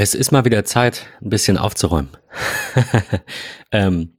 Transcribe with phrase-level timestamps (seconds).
[0.00, 2.10] Es ist mal wieder Zeit, ein bisschen aufzuräumen.
[3.72, 4.12] ähm,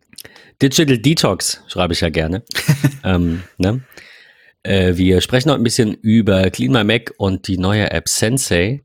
[0.61, 2.43] Digital Detox schreibe ich ja gerne.
[3.05, 3.79] ähm, ne?
[4.63, 8.83] äh, wir sprechen heute ein bisschen über Clean My Mac und die neue App Sensei.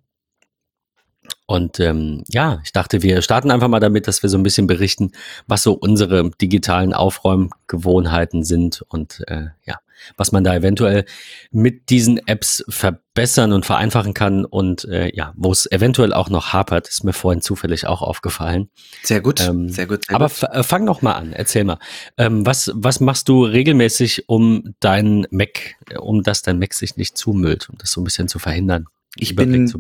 [1.47, 4.69] Und ähm, ja, ich dachte, wir starten einfach mal damit, dass wir so ein bisschen
[4.69, 5.11] berichten,
[5.49, 9.81] was so unsere digitalen Aufräumgewohnheiten sind und äh, ja,
[10.17, 11.05] was man da eventuell
[11.51, 16.53] mit diesen Apps verbessern und vereinfachen kann und äh, ja, wo es eventuell auch noch
[16.53, 18.71] hapert, ist mir vorhin zufällig auch aufgefallen.
[19.03, 20.07] Sehr gut, ähm, sehr gut.
[20.07, 20.43] Sehr aber gut.
[20.43, 21.79] Äh, fang noch mal an, erzähl mal.
[22.17, 27.17] Ähm, was, was machst du regelmäßig, um dein Mac, um dass dein Mac sich nicht
[27.17, 28.87] zumüllt, um das so ein bisschen zu verhindern?
[29.17, 29.73] Ich bin,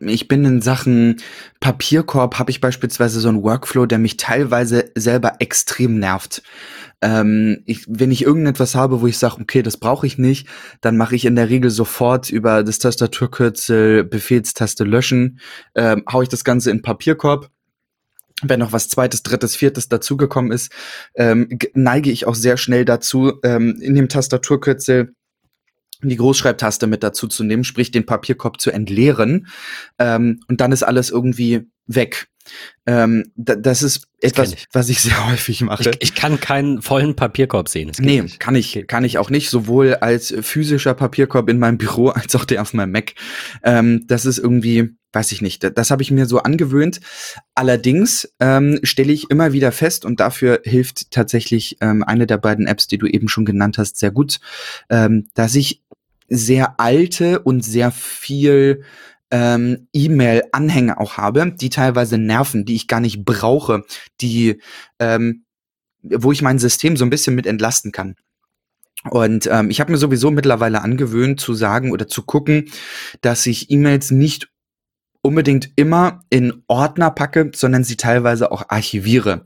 [0.00, 1.16] ich bin in Sachen
[1.60, 6.42] Papierkorb, habe ich beispielsweise so einen Workflow, der mich teilweise selber extrem nervt.
[7.00, 10.48] Ähm, ich, wenn ich irgendetwas habe, wo ich sage, okay, das brauche ich nicht,
[10.80, 15.38] dann mache ich in der Regel sofort über das Tastaturkürzel Befehlstaste löschen,
[15.76, 17.48] ähm, hau ich das Ganze in Papierkorb.
[18.42, 20.72] Wenn noch was zweites, drittes, viertes dazugekommen ist,
[21.14, 25.14] ähm, neige ich auch sehr schnell dazu, ähm, in dem Tastaturkürzel
[26.08, 29.48] die Großschreibtaste mit dazu zu nehmen, sprich den Papierkorb zu entleeren.
[29.98, 32.28] Ähm, und dann ist alles irgendwie weg.
[32.86, 34.66] Ähm, das ist etwas, ich.
[34.72, 35.90] was ich sehr häufig mache.
[35.90, 37.92] Ich, ich kann keinen vollen Papierkorb sehen.
[37.98, 38.40] Nee, nicht.
[38.40, 42.44] kann ich, kann ich auch nicht, sowohl als physischer Papierkorb in meinem Büro als auch
[42.44, 43.14] der auf meinem Mac.
[43.62, 47.00] Ähm, das ist irgendwie, weiß ich nicht, das habe ich mir so angewöhnt.
[47.54, 52.66] Allerdings ähm, stelle ich immer wieder fest, und dafür hilft tatsächlich ähm, eine der beiden
[52.66, 54.40] Apps, die du eben schon genannt hast, sehr gut,
[54.88, 55.82] ähm, dass ich
[56.30, 58.84] sehr alte und sehr viel
[59.30, 63.84] ähm, E-Mail-Anhänge auch habe, die teilweise nerven, die ich gar nicht brauche,
[64.20, 64.60] die,
[64.98, 65.44] ähm,
[66.02, 68.16] wo ich mein System so ein bisschen mit entlasten kann.
[69.08, 72.70] Und ähm, ich habe mir sowieso mittlerweile angewöhnt zu sagen oder zu gucken,
[73.22, 74.49] dass ich E-Mails nicht
[75.22, 79.44] unbedingt immer in Ordner packe, sondern sie teilweise auch archiviere.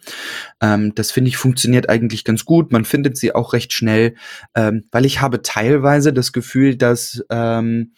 [0.60, 2.72] Ähm, das finde ich funktioniert eigentlich ganz gut.
[2.72, 4.14] Man findet sie auch recht schnell,
[4.54, 7.92] ähm, weil ich habe teilweise das Gefühl, dass ähm,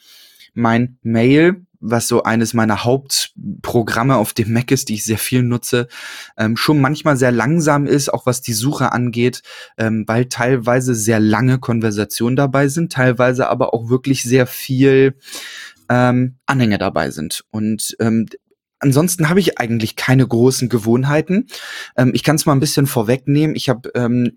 [0.54, 5.42] mein Mail was so eines meiner Hauptprogramme auf dem Mac ist, die ich sehr viel
[5.42, 5.88] nutze,
[6.36, 9.42] ähm, schon manchmal sehr langsam ist, auch was die Suche angeht,
[9.78, 15.16] ähm, weil teilweise sehr lange Konversationen dabei sind, teilweise aber auch wirklich sehr viel
[15.88, 17.44] ähm, Anhänge dabei sind.
[17.50, 18.26] Und ähm,
[18.78, 21.46] ansonsten habe ich eigentlich keine großen Gewohnheiten.
[21.96, 23.56] Ähm, ich kann es mal ein bisschen vorwegnehmen.
[23.56, 24.32] Ich habe ähm,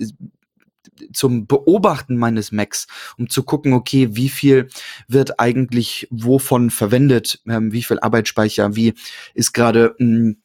[1.14, 2.88] zum Beobachten meines Macs,
[3.18, 4.68] um zu gucken, okay, wie viel
[5.08, 8.94] wird eigentlich wovon verwendet, ähm, wie viel Arbeitsspeicher, wie
[9.34, 10.38] ist gerade hm,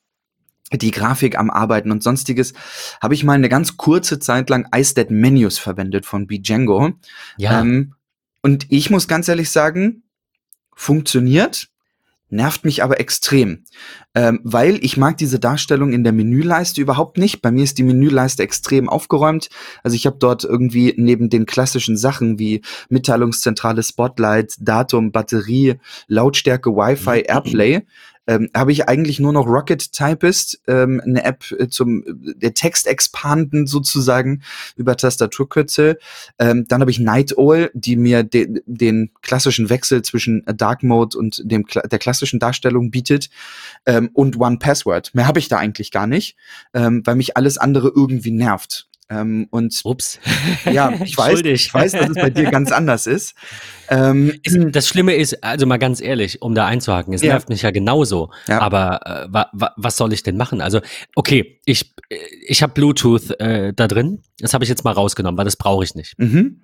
[0.72, 2.54] die Grafik am Arbeiten und sonstiges,
[3.00, 6.92] habe ich mal eine ganz kurze Zeit lang iStat Menus verwendet von Bjango.
[7.36, 7.60] Ja.
[7.60, 7.94] Ähm,
[8.42, 10.03] und ich muss ganz ehrlich sagen,
[10.74, 11.68] funktioniert,
[12.30, 13.64] nervt mich aber extrem,
[14.14, 17.42] ähm, weil ich mag diese Darstellung in der Menüleiste überhaupt nicht.
[17.42, 19.48] Bei mir ist die Menüleiste extrem aufgeräumt.
[19.82, 25.76] Also ich habe dort irgendwie neben den klassischen Sachen wie Mitteilungszentrale, Spotlight, Datum, Batterie,
[26.08, 27.20] Lautstärke, Wi-Fi.
[27.28, 27.82] Airplay
[28.26, 32.86] ähm, habe ich eigentlich nur noch Rocket Typist, ähm, eine App äh, zum der Text
[32.86, 34.42] expanden sozusagen
[34.76, 35.98] über Tastaturkürzel.
[36.38, 41.16] Ähm, dann habe ich Night Owl, die mir de den klassischen Wechsel zwischen Dark Mode
[41.18, 43.30] und dem der klassischen Darstellung bietet
[43.86, 45.14] ähm, und One Password.
[45.14, 46.36] Mehr habe ich da eigentlich gar nicht,
[46.72, 48.88] ähm, weil mich alles andere irgendwie nervt.
[49.10, 50.19] Ähm, und Ups.
[50.70, 53.34] ja, ich weiß, ich weiß, dass es bei dir ganz anders ist.
[53.88, 57.32] Ähm, das Schlimme ist, also mal ganz ehrlich, um da einzuhaken, es ja.
[57.32, 58.31] nervt mich ja genauso.
[58.48, 58.60] Ja.
[58.60, 60.60] Aber äh, wa, wa, was soll ich denn machen?
[60.60, 60.81] Also,
[61.15, 61.94] okay, ich,
[62.47, 64.22] ich habe Bluetooth äh, da drin.
[64.38, 66.19] Das habe ich jetzt mal rausgenommen, weil das brauche ich nicht.
[66.19, 66.62] Mhm.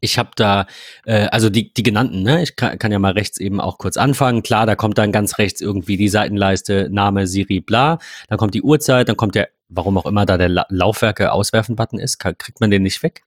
[0.00, 0.66] Ich habe da,
[1.06, 2.42] äh, also die, die genannten, ne?
[2.42, 4.42] Ich kann, kann ja mal rechts eben auch kurz anfangen.
[4.42, 7.98] Klar, da kommt dann ganz rechts irgendwie die Seitenleiste, Name, Siri, bla.
[8.28, 11.76] Dann kommt die Uhrzeit, dann kommt der warum auch immer da der La Laufwerke auswerfen
[11.76, 13.22] Button ist, kriegt man den nicht weg?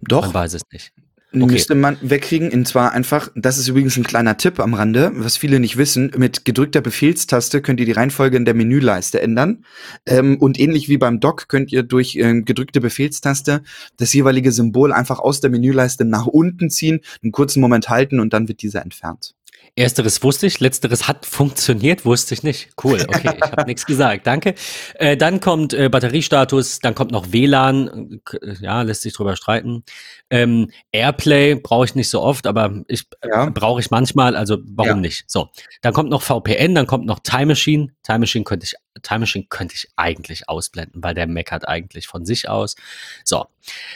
[0.00, 0.22] Doch.
[0.22, 0.92] Man weiß es nicht.
[1.34, 1.46] Okay.
[1.46, 5.38] Müsste man wegkriegen, und zwar einfach, das ist übrigens ein kleiner Tipp am Rande, was
[5.38, 9.64] viele nicht wissen, mit gedrückter Befehlstaste könnt ihr die Reihenfolge in der Menüleiste ändern.
[10.04, 13.62] Ähm, und ähnlich wie beim Dock könnt ihr durch äh, gedrückte Befehlstaste
[13.96, 18.34] das jeweilige Symbol einfach aus der Menüleiste nach unten ziehen, einen kurzen Moment halten und
[18.34, 19.34] dann wird dieser entfernt.
[19.74, 22.70] Ersteres wusste ich, letzteres hat funktioniert, wusste ich nicht.
[22.82, 24.54] Cool, okay, ich habe nichts gesagt, danke.
[24.96, 29.82] Äh, dann kommt äh, Batteriestatus, dann kommt noch WLAN, äh, ja, lässt sich drüber streiten.
[30.28, 33.48] Ähm, Airplay brauche ich nicht so oft, aber ich ja.
[33.48, 34.96] brauche ich manchmal, also warum ja.
[34.96, 35.24] nicht?
[35.26, 35.48] So,
[35.80, 37.94] dann kommt noch VPN, dann kommt noch Time Machine.
[38.02, 42.08] Time Machine könnte ich, Time Machine könnte ich eigentlich ausblenden, weil der Mac hat eigentlich
[42.08, 42.76] von sich aus.
[43.24, 43.46] So,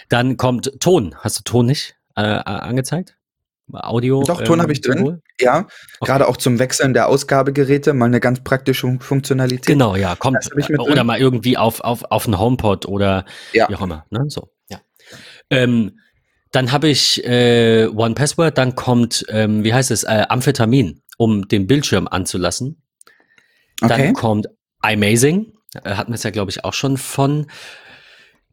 [0.09, 1.15] dann kommt Ton.
[1.21, 3.17] Hast du Ton nicht äh, angezeigt?
[3.73, 4.23] Audio.
[4.23, 4.99] Doch, Ton habe ich drin.
[4.99, 5.23] Symbol?
[5.41, 5.67] Ja,
[6.01, 6.13] Okay.
[6.13, 9.67] gerade auch zum Wechseln der Ausgabegeräte mal eine ganz praktische Funktionalität.
[9.67, 10.39] Genau, ja, kommt.
[10.55, 11.07] Mit oder drin.
[11.07, 13.69] mal irgendwie auf, auf, auf einen HomePod oder Ja.
[13.69, 14.07] wie auch immer.
[14.11, 14.25] Ne?
[14.29, 14.79] So, ja.
[15.51, 15.99] Ähm,
[16.53, 21.49] dann habe ich äh, One Password, dann kommt, ähm, wie heißt es, äh, Amphetamin, um
[21.49, 22.81] den Bildschirm anzulassen.
[23.81, 24.13] Dann Okay.
[24.15, 24.47] kommt
[24.83, 25.53] iMazing,
[25.85, 27.47] äh, hatten wir es ja, glaube ich, auch schon von.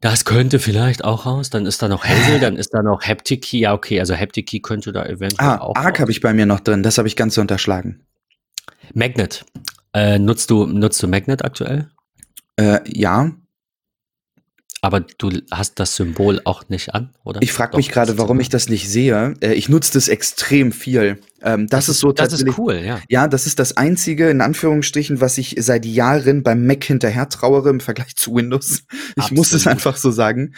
[0.04, 1.48] Das könnte vielleicht auch raus.
[1.48, 3.60] Dann ist da noch Hazel, dann ist da noch Haptic-Key.
[3.60, 6.60] Ja, okay, also Haptic-Key könnte da eventuell Ah, auch Arc habe ich bei mir noch
[6.60, 6.82] drin.
[6.82, 8.02] Das habe ich ganz unterschlagen.
[8.92, 9.46] Magnet.
[9.94, 11.88] Äh, nutzt, du, nutzt du Magnet aktuell?
[12.56, 13.30] Äh, ja,
[14.84, 17.40] Aber du hast das Symbol auch nicht an, oder?
[17.40, 19.32] ich frage mich gerade, das warum ich das nicht sehe.
[19.40, 21.20] Äh, ich nutze das extrem viel.
[21.40, 23.00] Ähm, das, ist so Das ist cool, ja.
[23.08, 27.70] Ja, das ist das einzige, in Anführungsstrichen, was ich seit Jahren beim Mac hinterher trauere
[27.70, 28.82] im Vergleich zu Windows.
[29.16, 29.72] Ich muss es Absolut.
[29.72, 30.54] einfach so sagen.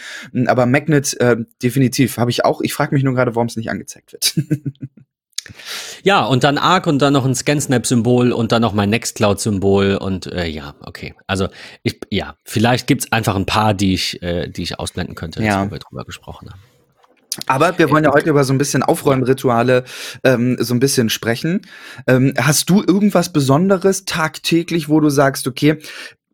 [0.47, 2.63] Aber Magnet, äh, definitiv, habe ich auch.
[2.63, 4.35] Ich frage mich nur gerade, warum es nicht angezeigt wird.
[6.03, 10.27] Ja, und dann Arc und dann noch ein ScanSnap-Symbol und dann noch mein Nextcloud-Symbol und
[10.27, 11.15] äh, ja, okay.
[11.27, 11.49] Also
[11.83, 15.67] ich, ja, vielleicht gibt's einfach ein paar, die ich, äh, die ich ausblenden könnte, Ja.
[15.67, 16.61] wo wir drüber gesprochen haben.
[17.47, 19.85] Aber wir wollen ja heute über so ein bisschen Aufräumrituale
[20.25, 21.63] ähm, so ein bisschen sprechen.
[22.07, 25.79] Ähm, hast du irgendwas Besonderes tagtäglich, wo du sagst, okay,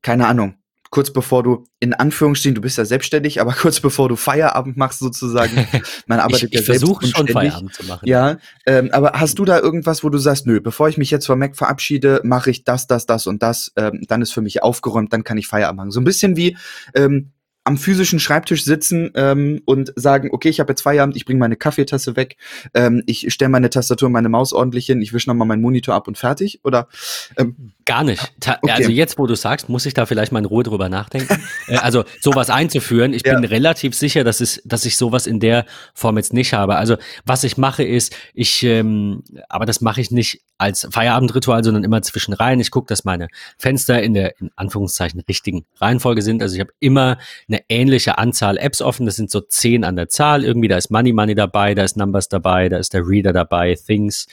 [0.02, 0.54] keine Ahnung,
[0.92, 5.00] kurz bevor du, in Anführungsstrichen, du bist ja selbstständig, aber kurz bevor du Feierabend machst
[5.00, 5.66] sozusagen,
[6.06, 7.26] man Ich, arbeitet ich ja selbst versuche schon.
[7.26, 8.06] Feierabend zu machen.
[8.06, 8.36] Ja,
[8.66, 11.38] ähm, aber hast du da irgendwas, wo du sagst, nö, bevor ich mich jetzt vom
[11.38, 15.12] Mac verabschiede, mache ich das, das, das und das, ähm, dann ist für mich aufgeräumt,
[15.12, 15.90] dann kann ich Feierabend machen.
[15.90, 16.56] So ein bisschen wie
[16.94, 17.32] ähm,
[17.64, 21.56] am physischen Schreibtisch sitzen ähm, und sagen, okay, ich habe jetzt Feierabend, ich bringe meine
[21.56, 22.36] Kaffeetasse weg,
[22.74, 25.94] ähm, ich stelle meine Tastatur und meine Maus ordentlich hin, ich wische nochmal meinen Monitor
[25.94, 26.60] ab und fertig?
[26.64, 26.88] Oder
[27.36, 28.32] ähm, Gar nicht.
[28.40, 28.72] Ta Okay.
[28.72, 31.42] Also jetzt, wo du sagst, muss ich da vielleicht mal in Ruhe drüber nachdenken.
[31.68, 33.12] äh, also sowas einzuführen.
[33.12, 33.34] Ich Ja.
[33.34, 36.76] bin relativ sicher, dass, es, dass ich sowas in der Form jetzt nicht habe.
[36.76, 41.82] Also was ich mache ist, ich, ähm, aber das mache ich nicht als Feierabendritual, sondern
[41.82, 42.60] immer zwischen rein.
[42.60, 43.26] Ich gucke, dass meine
[43.58, 46.40] Fenster in der in Anführungszeichen richtigen Reihenfolge sind.
[46.40, 47.18] Also ich habe immer
[47.48, 49.04] eine ähnliche Anzahl Apps offen.
[49.04, 50.44] Das sind so zehn an der Zahl.
[50.44, 53.74] Irgendwie da ist Money Money dabei, da ist Numbers dabei, da ist der Reader dabei,
[53.74, 54.28] Things,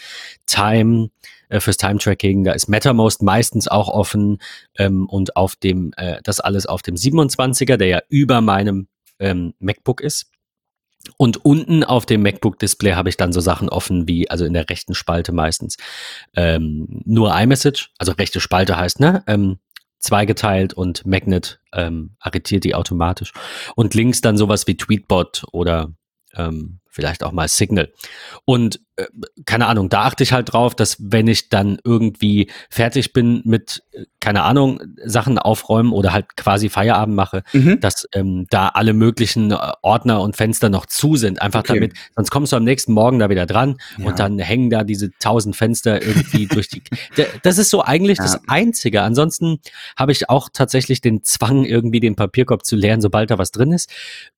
[0.45, 1.09] Time
[1.49, 2.43] äh, fürs Time-Tracking.
[2.43, 4.37] Da ist MetaMost meistens auch offen
[4.77, 8.87] ähm, und auf dem, äh, das alles auf dem 27er, der ja über meinem
[9.17, 10.27] ähm, MacBook ist.
[11.17, 14.69] Und unten auf dem MacBook-Display habe ich dann so Sachen offen wie, also in der
[14.69, 15.77] rechten Spalte meistens,
[16.35, 19.23] ähm, nur iMessage, also rechte Spalte heißt, ne?
[19.27, 19.59] Ähm,
[19.99, 23.33] zweigeteilt und Magnet ähm, arretiert die automatisch.
[23.75, 25.91] Und links dann sowas wie Tweetbot oder
[26.35, 27.91] ähm, vielleicht auch mal Signal.
[28.45, 29.05] Und äh,
[29.45, 33.83] keine Ahnung, da achte ich halt drauf, dass wenn ich dann irgendwie fertig bin mit,
[33.91, 37.79] äh, keine Ahnung, Sachen aufräumen oder halt quasi Feierabend mache, mhm.
[37.79, 41.41] dass ähm, da alle möglichen äh, Ordner und Fenster noch zu sind.
[41.41, 41.75] Einfach Okay.
[41.75, 44.07] damit, sonst kommst du am nächsten Morgen da wieder dran Ja.
[44.07, 46.81] und dann hängen da diese tausend Fenster irgendwie durch die.
[47.43, 48.23] Das ist so eigentlich Ja.
[48.23, 49.03] das Einzige.
[49.03, 49.59] Ansonsten
[49.95, 53.71] habe ich auch tatsächlich den Zwang, irgendwie den Papierkorb zu leeren, sobald da was drin
[53.71, 53.89] ist.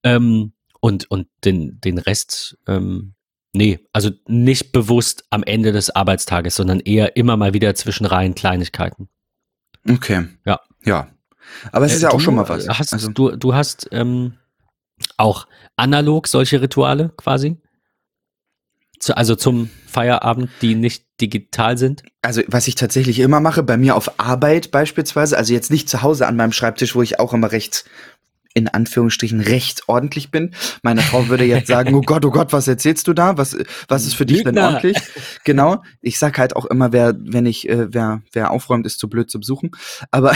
[0.03, 0.51] Ähm,
[0.81, 3.13] und, und den, den Rest, ähm,
[3.53, 8.35] nee, also nicht bewusst am Ende des Arbeitstages, sondern eher immer mal wieder zwischen Reihen
[8.35, 9.07] Kleinigkeiten.
[9.89, 10.25] okay.
[10.45, 10.59] Ja.
[10.83, 11.07] Ja.
[11.71, 12.67] Aber es ist Äh, ja auch schon mal was.
[12.67, 14.33] Hast, also, du, du hast ähm,
[15.17, 17.57] auch analog solche Rituale quasi?
[18.99, 22.03] Zu, also zum Feierabend, die nicht digital sind?
[22.21, 26.01] Also, was ich tatsächlich immer mache, bei mir auf Arbeit beispielsweise, also jetzt nicht zu
[26.03, 27.85] Hause an meinem Schreibtisch, wo ich auch immer recht,
[28.53, 30.53] in Anführungsstrichen, recht ordentlich bin.
[30.83, 33.37] Meine Frau würde jetzt sagen, oh Gott, oh Gott, was erzählst du da?
[33.37, 34.97] Was, was ist für dich denn ordentlich?
[35.43, 35.81] Genau.
[36.01, 39.29] Ich sag halt auch immer, wer, wenn ich, äh, wer, wer aufräumt, ist zu blöd
[39.31, 39.71] zu besuchen.
[40.11, 40.35] Aber,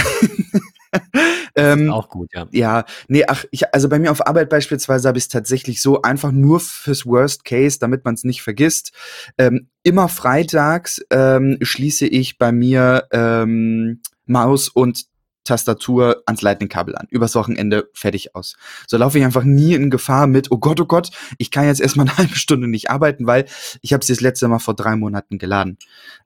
[1.55, 2.48] ähm, Auch gut, ja.
[2.51, 6.01] ja, nee, ach, ich, also bei mir auf Arbeit beispielsweise habe ich es tatsächlich so
[6.01, 8.91] einfach nur fürs Worst Case, damit man es nicht vergisst.
[9.38, 15.05] Ähm, immer freitags ähm, schließe ich bei mir ähm, Maus und
[15.46, 17.08] Tastatur ans Lightning-Kabel an.
[17.10, 18.56] Übers Wochenende fertig aus.
[18.88, 21.80] So laufe ich einfach nie in Gefahr mit, oh Gott, oh Gott, ich kann jetzt
[21.80, 23.46] erstmal eine halbe Stunde nicht arbeiten, weil
[23.82, 25.78] ich habe sie das letzte Mal vor drei Monaten geladen.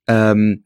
[0.08, 0.64] Ähm,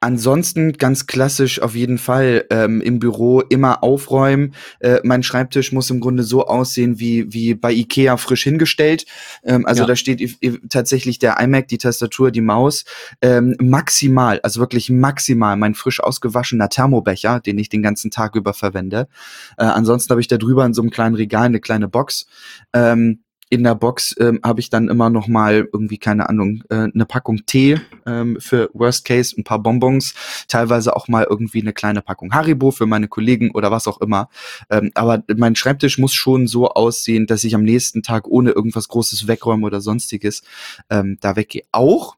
[0.00, 4.54] Ansonsten ganz klassisch auf jeden Fall ähm, im Büro immer aufräumen.
[4.78, 9.06] Äh, mein Schreibtisch muss im Grunde so aussehen wie, wie bei Ikea frisch hingestellt.
[9.42, 9.86] Ähm, also Ja.
[9.86, 10.38] da steht
[10.68, 12.84] tatsächlich der iMac, die Tastatur, die Maus.
[13.22, 18.52] Ähm, maximal, also wirklich maximal mein frisch ausgewaschener Thermobecher, den ich den ganzen Tag über
[18.52, 19.08] verwende.
[19.56, 22.26] Äh, ansonsten habe ich da drüber in so einem kleinen Regal eine kleine Box.
[22.74, 26.88] Ähm, in der Box ähm, habe ich dann immer noch mal irgendwie keine Ahnung äh,
[26.92, 30.14] eine Packung Tee ähm, für Worst Case, ein paar Bonbons,
[30.48, 34.28] teilweise auch mal irgendwie eine kleine Packung Haribo für meine Kollegen oder was auch immer.
[34.68, 38.88] Ähm, aber mein Schreibtisch muss schon so aussehen, dass ich am nächsten Tag ohne irgendwas
[38.88, 40.42] Großes wegräumen oder sonstiges
[40.90, 41.62] ähm, da weggehe.
[41.72, 42.16] Auch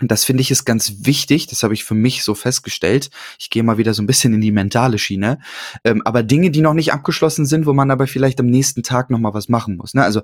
[0.00, 3.10] und das finde ich ist ganz wichtig, das habe ich für mich so festgestellt.
[3.38, 5.38] Ich gehe mal wieder so ein bisschen in die mentale Schiene.
[5.84, 9.10] Ähm, aber Dinge, die noch nicht abgeschlossen sind, wo man aber vielleicht am nächsten Tag
[9.10, 9.92] noch mal was machen muss.
[9.94, 10.02] Ne?
[10.02, 10.22] Also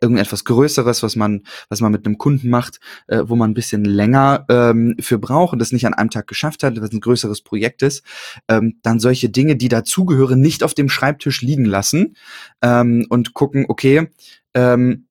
[0.00, 3.84] irgendetwas Größeres, was man, was man mit einem Kunden macht, äh, wo man ein bisschen
[3.84, 7.42] länger ähm, für braucht und das nicht an einem Tag geschafft hat, was ein größeres
[7.42, 8.02] Projekt ist,
[8.48, 12.16] ähm, dann solche Dinge, die dazugehören, nicht auf dem Schreibtisch liegen lassen
[12.62, 14.08] ähm, und gucken, okay,
[14.54, 15.06] ähm,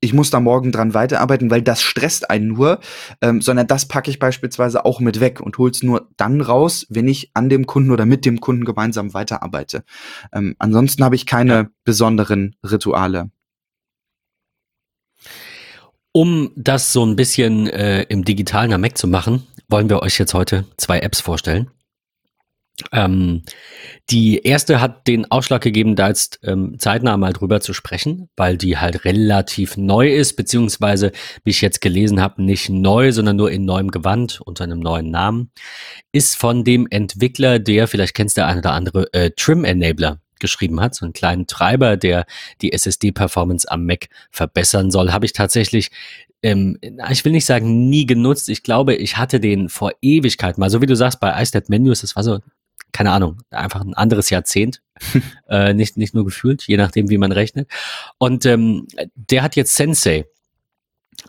[0.00, 2.80] ich muss da morgen dran weiterarbeiten, weil das stresst einen nur,
[3.20, 7.08] ähm, sondern das packe ich beispielsweise auch mit weg und hol's nur dann raus, wenn
[7.08, 9.84] ich an dem Kunden oder mit dem Kunden gemeinsam weiterarbeite.
[10.32, 11.68] Ähm, ansonsten habe ich keine ja.
[11.84, 13.30] besonderen Rituale.
[16.12, 20.34] Um das so ein bisschen äh, im digitalen Mac zu machen, wollen wir euch jetzt
[20.34, 21.70] heute zwei Apps vorstellen.
[22.92, 23.42] Ähm,
[24.08, 28.56] die erste hat den Ausschlag gegeben, da jetzt ähm, zeitnah mal drüber zu sprechen, weil
[28.56, 31.12] die halt relativ neu ist, beziehungsweise,
[31.44, 35.10] wie ich jetzt gelesen habe, nicht neu, sondern nur in neuem Gewand unter einem neuen
[35.10, 35.50] Namen,
[36.12, 40.80] ist von dem Entwickler, der, vielleicht kennst der eine oder andere, äh, Trim Enabler geschrieben
[40.80, 42.26] hat, so einen kleinen Treiber, der
[42.62, 45.90] die SSD-Performance am Mac verbessern soll, habe ich tatsächlich
[46.40, 46.78] ähm,
[47.10, 48.48] ich will nicht sagen nie genutzt.
[48.48, 52.02] Ich glaube, ich hatte den vor Ewigkeit mal, so wie du sagst, bei iStat Menus,
[52.02, 52.38] das war so
[52.92, 54.82] keine Ahnung, einfach ein anderes Jahrzehnt,
[55.48, 57.70] äh, nicht, nicht nur gefühlt, je nachdem, wie man rechnet.
[58.18, 60.26] Und ähm, der hat jetzt Sensei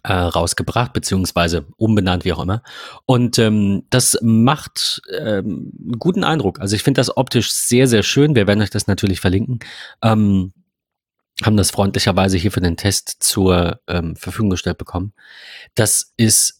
[0.04, 2.62] äh, rausgebracht, beziehungsweise umbenannt, wie auch immer.
[3.06, 6.60] Und ähm, das macht ähm, einen guten Eindruck.
[6.60, 8.36] Also ich finde das optisch sehr, sehr schön.
[8.36, 9.60] Wir werden euch das natürlich verlinken.
[10.04, 10.54] Ähm,
[11.44, 15.14] haben das freundlicherweise hier für den Test zur ähm, Verfügung gestellt bekommen.
[15.74, 16.59] Das ist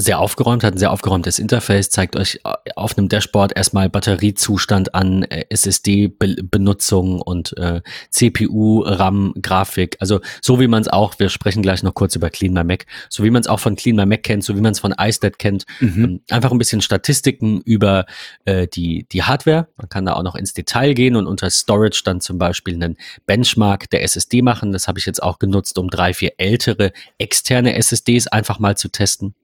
[0.00, 4.94] sehr aufgeräumt, hat ein sehr aufgeräumtes Interface, zeigt euch äh, auf einem Dashboard erstmal Batteriezustand
[4.94, 9.96] an, äh, SSD-Benutzung und äh, CPU, RAM, Grafik.
[9.98, 12.86] Also so wie man es auch, wir sprechen gleich noch kurz über Clean My Mac,
[13.08, 14.94] so wie man es auch von Clean My Mac kennt, so wie man es von
[14.96, 15.64] iStat kennt.
[15.80, 16.04] Mhm.
[16.04, 18.06] Ähm, einfach ein bisschen Statistiken über
[18.44, 19.66] äh, die, die Hardware.
[19.76, 22.96] Man kann da auch noch ins Detail gehen und unter Storage dann zum Beispiel einen
[23.26, 24.70] Benchmark der SSD machen.
[24.70, 28.88] Das habe ich jetzt auch genutzt, um drei, vier ältere externe SSDs einfach mal zu
[28.90, 29.34] testen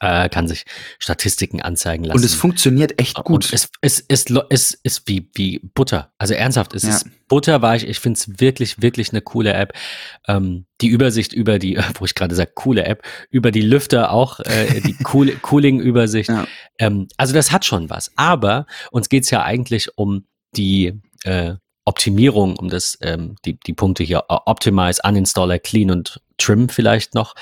[0.00, 0.64] äh, kann sich
[0.98, 2.18] Statistiken anzeigen lassen.
[2.18, 3.44] Und es funktioniert echt gut.
[3.44, 6.12] Und es, es, es, es ist wie, wie Butter.
[6.18, 6.90] Also ernsthaft, es ja.
[6.90, 7.84] ist butterweich.
[7.84, 9.74] Ich finde es wirklich, wirklich eine coole App.
[10.26, 14.40] Ähm, die Übersicht über die, wo ich gerade sage, coole App, über die Lüfter auch,
[14.40, 16.30] äh, die cool, Cooling-Übersicht.
[16.30, 16.46] Ja.
[16.78, 18.10] Ähm, also das hat schon was.
[18.16, 20.24] Aber uns geht's ja eigentlich um
[20.56, 21.54] die äh,
[21.84, 27.34] Optimierung, um das, ähm, die, die Punkte hier, Optimize, Uninstaller, Clean und Trim vielleicht noch,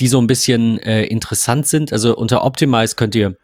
[0.00, 1.92] die so ein bisschen äh, interessant sind.
[1.92, 3.36] Also unter Optimize könnt ihr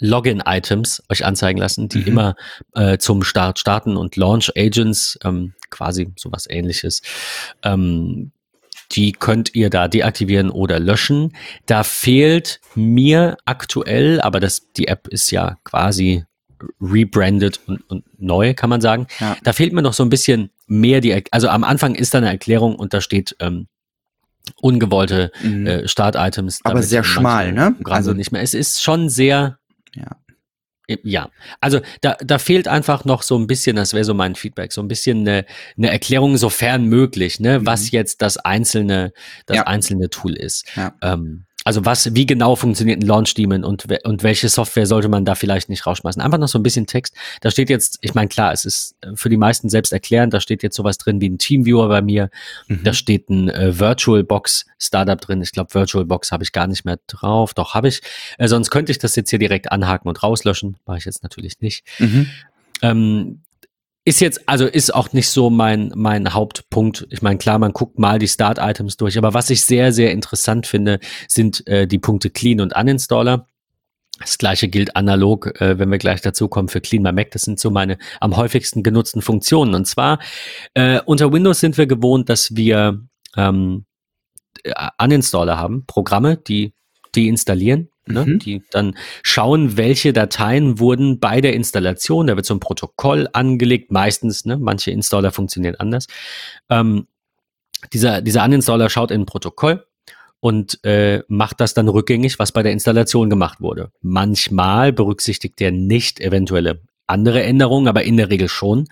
[0.00, 2.06] Login-Items euch anzeigen lassen, die mhm.
[2.06, 2.36] immer
[2.74, 7.02] äh, zum Start starten und Launch Agents, ähm, quasi sowas ähnliches.
[7.62, 8.32] Ähm,
[8.92, 11.36] die könnt ihr da deaktivieren oder löschen.
[11.66, 16.24] Da fehlt mir aktuell, aber das, die App ist ja quasi
[16.80, 19.06] rebranded und, und neu, kann man sagen.
[19.20, 19.36] Ja.
[19.44, 22.28] Da fehlt mir noch so ein bisschen mehr die, also am Anfang ist da eine
[22.28, 23.68] Erklärung und da steht ähm,
[24.60, 25.66] ungewollte mhm.
[25.66, 26.60] äh, Start-Items.
[26.64, 27.76] Aber sehr schmal, ne?
[27.84, 28.42] Also nicht mehr.
[28.42, 29.58] Es ist schon sehr.
[29.94, 30.16] Ja.
[31.02, 31.28] Ja,
[31.60, 34.80] also da, da fehlt einfach noch so ein bisschen, das wäre so mein Feedback, so
[34.80, 35.44] ein bisschen eine,
[35.76, 37.66] eine Erklärung, sofern möglich, ne, mhm.
[37.66, 39.12] was jetzt das einzelne,
[39.44, 39.66] das ja.
[39.66, 40.64] einzelne Tool ist.
[40.76, 40.94] Ja.
[41.02, 45.26] Ähm, also was, wie genau funktioniert ein Launch Daemon und, und welche Software sollte man
[45.26, 46.22] da vielleicht nicht rausschmeißen?
[46.22, 47.14] Einfach noch so ein bisschen Text.
[47.42, 50.62] Da steht jetzt, ich meine, klar, es ist für die meisten selbst erklärend, da steht
[50.62, 52.30] jetzt sowas drin wie ein Teamviewer bei mir.
[52.68, 52.84] Mhm.
[52.84, 55.42] Da steht ein äh, VirtualBox Startup drin.
[55.42, 57.52] Ich glaube, VirtualBox habe ich gar nicht mehr drauf.
[57.52, 58.00] Doch, habe ich.
[58.38, 60.78] Äh, sonst könnte ich das jetzt hier direkt anhaken und rauslöschen.
[60.86, 61.84] Mache ich jetzt natürlich nicht.
[61.98, 62.30] Mhm.
[62.80, 63.40] Ähm,
[64.08, 67.06] ist jetzt, also ist auch nicht so mein, mein Hauptpunkt.
[67.10, 70.66] Ich meine, klar, man guckt mal die Start-Items durch, aber was ich sehr, sehr interessant
[70.66, 70.98] finde,
[71.28, 73.46] sind äh, die Punkte Clean und Uninstaller.
[74.18, 77.32] Das gleiche gilt analog, äh, wenn wir gleich dazu kommen, für Clean My Mac.
[77.32, 79.74] Das sind so meine am häufigsten genutzten Funktionen.
[79.74, 80.20] Und zwar,
[80.72, 83.02] äh, unter Windows sind wir gewohnt, dass wir
[83.36, 83.84] ähm,
[84.62, 86.72] äh, Uninstaller haben, Programme, die
[87.14, 88.38] deinstallieren ne, mhm.
[88.38, 93.90] die dann schauen, welche Dateien wurden bei der Installation, da wird so ein Protokoll angelegt,
[93.90, 96.06] meistens, ne, manche Installer funktionieren anders.
[96.68, 97.06] Ähm,
[97.92, 99.84] dieser, dieser Uninstaller schaut in ein Protokoll
[100.40, 103.90] und äh, macht das dann rückgängig, was bei der Installation gemacht wurde.
[104.00, 108.86] Manchmal berücksichtigt er nicht eventuelle andere Änderungen, aber in der Regel schon.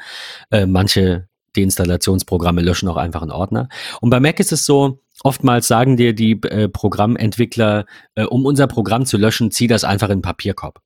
[0.50, 3.68] Äh, manche Deinstallationsprogramme löschen auch einfach einen Ordner.
[4.00, 8.66] Und bei Mac ist es so, oftmals sagen dir die äh, Programmentwickler, äh, um unser
[8.66, 10.80] Programm zu löschen, zieh das einfach in den Papierkorb.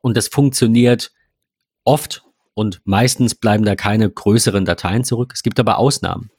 [0.00, 1.12] Und das funktioniert
[1.84, 5.32] oft und meistens bleiben da keine größeren Dateien zurück.
[5.34, 6.30] Es gibt aber Ausnahmen.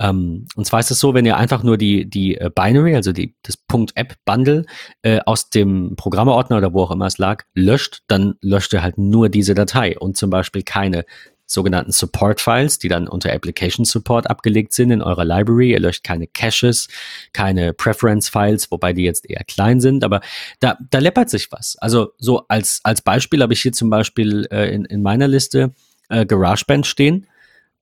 [0.00, 3.12] Ähm, und zwar ist es so, wenn ihr einfach nur die, die äh, Binary, also
[3.12, 3.58] die, das
[3.94, 4.64] .app-Bundle
[5.02, 8.98] äh, aus dem Programmeordner oder wo auch immer es lag, löscht, dann löscht ihr halt
[8.98, 11.04] nur diese Datei und zum Beispiel keine
[11.48, 15.72] sogenannten Support-Files, die dann unter Application Support abgelegt sind in eurer Library.
[15.72, 16.88] Ihr löscht keine Caches,
[17.32, 20.20] keine Preference-Files, wobei die jetzt eher klein sind, aber
[20.60, 21.76] da, da läppert sich was.
[21.78, 25.72] Also so als, als Beispiel habe ich hier zum Beispiel äh, in, in meiner Liste
[26.10, 27.26] äh, GarageBand stehen.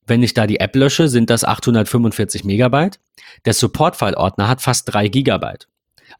[0.06, 3.00] Wenn ich da die App lösche, sind das 845 Megabyte.
[3.44, 5.66] Der Support-File-Ordner hat fast drei Gigabyte.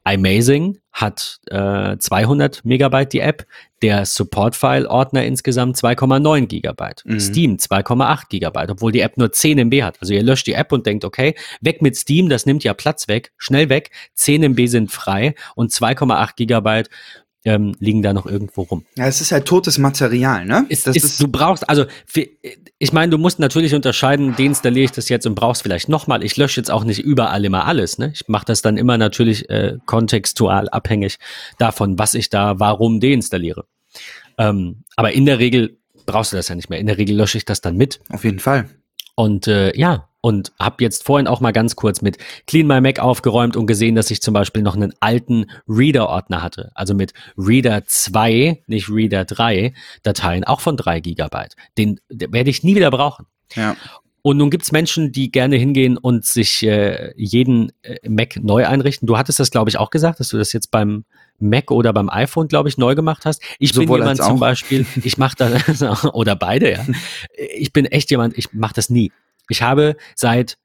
[0.05, 3.47] iMazing hat äh, 200 Megabyte die App,
[3.83, 7.21] der Support-File-Ordner insgesamt 2,9 Gigabyte, mhm.
[7.21, 9.99] Steam 2,8 Gigabyte, obwohl die App nur 10 MB hat.
[10.01, 13.09] Also ihr löscht die App und denkt, okay, weg mit Steam, das nimmt ja Platz
[13.09, 16.89] weg, schnell weg, 10 MB sind frei und 2,8 Gigabyte
[17.47, 18.85] ähm, liegen da noch irgendwo rum.
[18.97, 20.67] Ja, es ist halt totes Material, ne?
[20.69, 21.87] Ist, ist, ist, du brauchst, also
[22.79, 26.25] ich meine, du musst natürlich unterscheiden, deinstalliere ich das jetzt und brauchst vielleicht nochmal.
[26.25, 28.11] Ich lösche jetzt auch nicht überall immer alles, ne?
[28.13, 31.19] Ich mache das dann immer natürlich äh, kontextual abhängig
[31.59, 33.65] davon, was ich da warum deinstalliere.
[34.39, 36.81] Ähm, aber in der Regel brauchst du das ja nicht mehr.
[36.81, 38.01] In der Regel lösche ich das dann mit.
[38.11, 38.69] Auf jeden Fall.
[39.17, 42.99] Und äh, ja, und habe jetzt vorhin auch mal ganz kurz mit Clean My Mac
[42.99, 46.71] aufgeräumt und gesehen, dass ich zum Beispiel noch einen alten Reader-Ordner hatte.
[46.75, 51.55] Also mit Reader 2, nicht Reader 3 Dateien, auch von 3 Gigabyte.
[51.79, 53.27] Den, den werde ich nie wieder brauchen.
[53.55, 53.77] Ja.
[54.23, 58.67] Und nun gibt es Menschen, die gerne hingehen und sich äh, jeden äh, Mac neu
[58.67, 59.07] einrichten.
[59.07, 61.05] Du hattest das, glaube ich, auch gesagt, dass du das jetzt beim
[61.39, 63.43] Mac oder beim iPhone, glaube ich, neu gemacht hast.
[63.59, 66.87] Ich Sowohl bin jemand zum Beispiel, ich mache das, oder beide, ja.
[67.57, 69.13] Ich bin echt jemand, ich mache das nie.
[69.49, 70.59] Ich habe seit,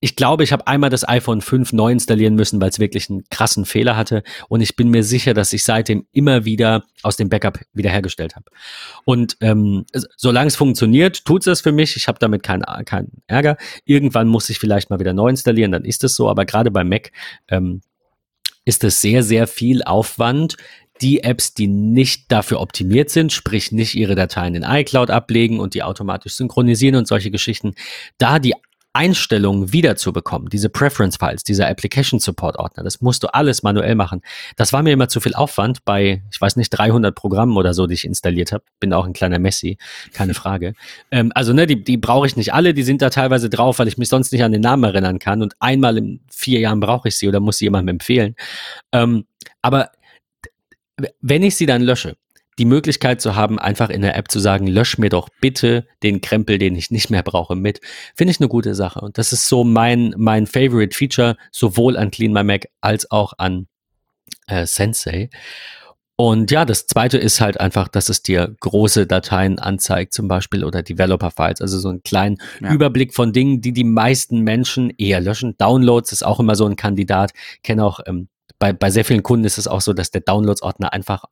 [0.00, 3.24] ich glaube, ich habe einmal das iPhone 5 neu installieren müssen, weil es wirklich einen
[3.30, 4.22] krassen Fehler hatte.
[4.48, 8.46] Und ich bin mir sicher, dass ich seitdem immer wieder aus dem Backup wiederhergestellt habe.
[9.04, 9.84] Und ähm,
[10.16, 11.96] solange es funktioniert, tut es das für mich.
[11.96, 13.58] Ich habe damit keinen kein Ärger.
[13.84, 16.30] Irgendwann muss ich vielleicht mal wieder neu installieren, dann ist es so.
[16.30, 17.12] Aber gerade bei Mac
[17.48, 17.82] ähm,
[18.70, 20.56] ist es sehr, sehr viel Aufwand,
[21.02, 25.74] die Apps, die nicht dafür optimiert sind, sprich nicht ihre Dateien in iCloud ablegen und
[25.74, 27.74] die automatisch synchronisieren und solche Geschichten,
[28.18, 28.54] da die
[28.92, 34.20] Einstellungen wiederzubekommen, diese Preference Files, dieser Application Support Ordner, das musst du alles manuell machen.
[34.56, 37.86] Das war mir immer zu viel Aufwand bei, ich weiß nicht, 300 Programmen oder so,
[37.86, 38.64] die ich installiert habe.
[38.80, 39.78] Bin auch ein kleiner Messi,
[40.12, 40.74] keine Frage.
[41.12, 43.88] Ähm, also ne, die, die brauche ich nicht alle, die sind da teilweise drauf, weil
[43.88, 47.08] ich mich sonst nicht an den Namen erinnern kann und einmal in vier Jahren brauche
[47.08, 48.36] ich sie oder muss sie jemandem empfehlen.
[48.92, 49.24] Ähm,
[49.62, 49.90] aber
[51.20, 52.16] wenn ich sie dann lösche,
[52.60, 56.20] die Möglichkeit zu haben, einfach in der App zu sagen, lösch mir doch bitte den
[56.20, 57.80] Krempel, den ich nicht mehr brauche, mit,
[58.14, 59.00] finde ich eine gute Sache.
[59.00, 63.32] Und das ist so mein, mein Favorite Feature, sowohl an Clean My Mac als auch
[63.38, 63.66] an
[64.46, 65.30] äh, Sensei.
[66.16, 70.62] Und ja, das zweite ist halt einfach, dass es dir große Dateien anzeigt, zum Beispiel,
[70.62, 72.74] oder Developer-Files, also so einen kleinen ja.
[72.74, 75.56] Überblick von Dingen, die die meisten Menschen eher löschen.
[75.56, 77.32] Downloads ist auch immer so ein Kandidat.
[77.54, 80.20] Ich kenne auch ähm, bei, bei sehr vielen Kunden ist es auch so, dass der
[80.20, 81.24] Downloads-Ordner einfach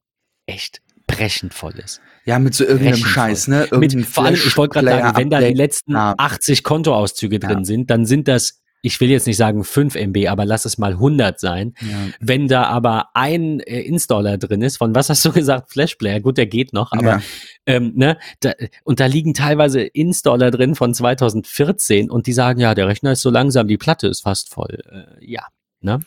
[0.46, 0.80] echt
[1.18, 2.00] brechend voll ist.
[2.24, 3.68] Ja, mit so irgendeinem Scheiß, ne?
[3.72, 7.64] Mit, vor allem, ich wollte gerade sagen, wenn da die letzten 80 Kontoauszüge drin ja.
[7.64, 10.92] sind, dann sind das, ich will jetzt nicht sagen 5 MB, aber lass es mal
[10.92, 11.74] 100 sein.
[11.80, 11.96] Ja.
[12.20, 15.72] Wenn da aber ein äh, Installer drin ist, von was hast du gesagt?
[15.72, 17.22] Flashplayer, gut, der geht noch, aber ja.
[17.66, 18.52] ähm, ne, da,
[18.84, 23.22] und da liegen teilweise Installer drin von 2014 und die sagen, ja, der Rechner ist
[23.22, 24.78] so langsam, die Platte ist fast voll.
[24.90, 25.46] Äh, ja,
[25.80, 26.00] Ne?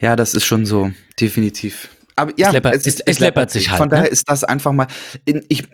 [0.00, 1.88] Ja, das ist schon so, definitiv.
[2.20, 3.78] Aber ja, es läppert, es, es, es läppert sich halt.
[3.78, 4.10] Von daher ne?
[4.10, 4.86] ist das einfach mal.
[5.24, 5.66] In, ich,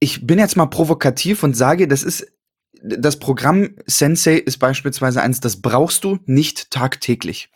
[0.00, 2.26] ich bin jetzt mal provokativ und sage, das ist
[2.82, 7.50] das Programm Sensei ist beispielsweise eins, das brauchst du nicht tagtäglich.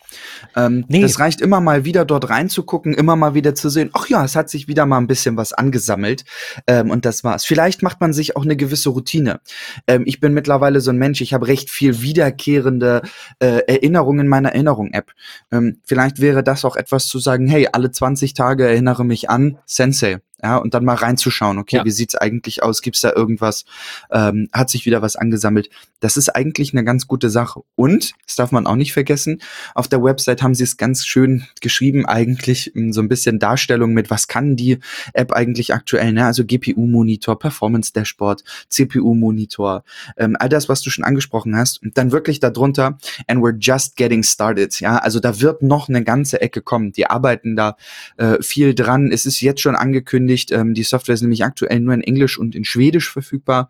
[0.55, 1.01] Ähm, nee.
[1.01, 4.35] Das reicht immer mal wieder dort reinzugucken, immer mal wieder zu sehen, ach ja, es
[4.35, 6.23] hat sich wieder mal ein bisschen was angesammelt
[6.65, 7.45] ähm, und das war's.
[7.45, 9.41] Vielleicht macht man sich auch eine gewisse Routine.
[9.85, 13.01] Ähm, ich bin mittlerweile so ein Mensch, ich habe recht viel wiederkehrende
[13.39, 15.11] äh, Erinnerungen in meiner Erinnerung-App.
[15.51, 19.57] Ähm, vielleicht wäre das auch etwas zu sagen, hey, alle 20 Tage erinnere mich an
[19.65, 21.85] Sensei ja, und dann mal reinzuschauen, okay, ja.
[21.85, 22.81] wie sieht's eigentlich aus?
[22.81, 23.65] Gibt's da irgendwas?
[24.11, 25.69] Ähm, hat sich wieder was angesammelt?
[25.99, 27.61] Das ist eigentlich eine ganz gute Sache.
[27.75, 29.41] Und, das darf man auch nicht vergessen,
[29.73, 33.93] auf der Website haben sie es ganz schön geschrieben, eigentlich hm, so ein bisschen Darstellung
[33.93, 34.77] mit, was kann die
[35.13, 36.25] App eigentlich aktuell, ne?
[36.25, 39.83] Also GPU-Monitor, Performance-Dashboard, CPU-Monitor,
[40.17, 41.81] ähm, all das, was du schon angesprochen hast.
[41.81, 44.79] Und dann wirklich darunter, and we're just getting started.
[44.79, 46.91] Ja, also da wird noch eine ganze Ecke kommen.
[46.91, 47.75] Die arbeiten da
[48.17, 49.11] äh, viel dran.
[49.11, 50.51] Es ist jetzt schon angekündigt, angekündigt.
[50.51, 53.69] Ähm, die Software ist nämlich aktuell nur in Englisch und in Schwedisch verfügbar.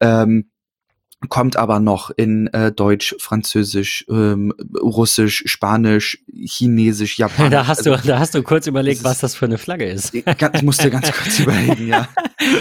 [0.00, 0.50] Ähm,
[1.30, 7.50] kommt aber noch in äh, Deutsch, Französisch, ähm, Russisch, Spanisch, Chinesisch, Japanisch.
[7.50, 10.14] Da hast also, du, da hast du kurz überlegt, was das für eine Flagge ist.
[10.14, 12.08] Ich musste ganz kurz überlegen, ja.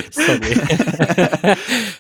[0.10, 0.56] Sorry.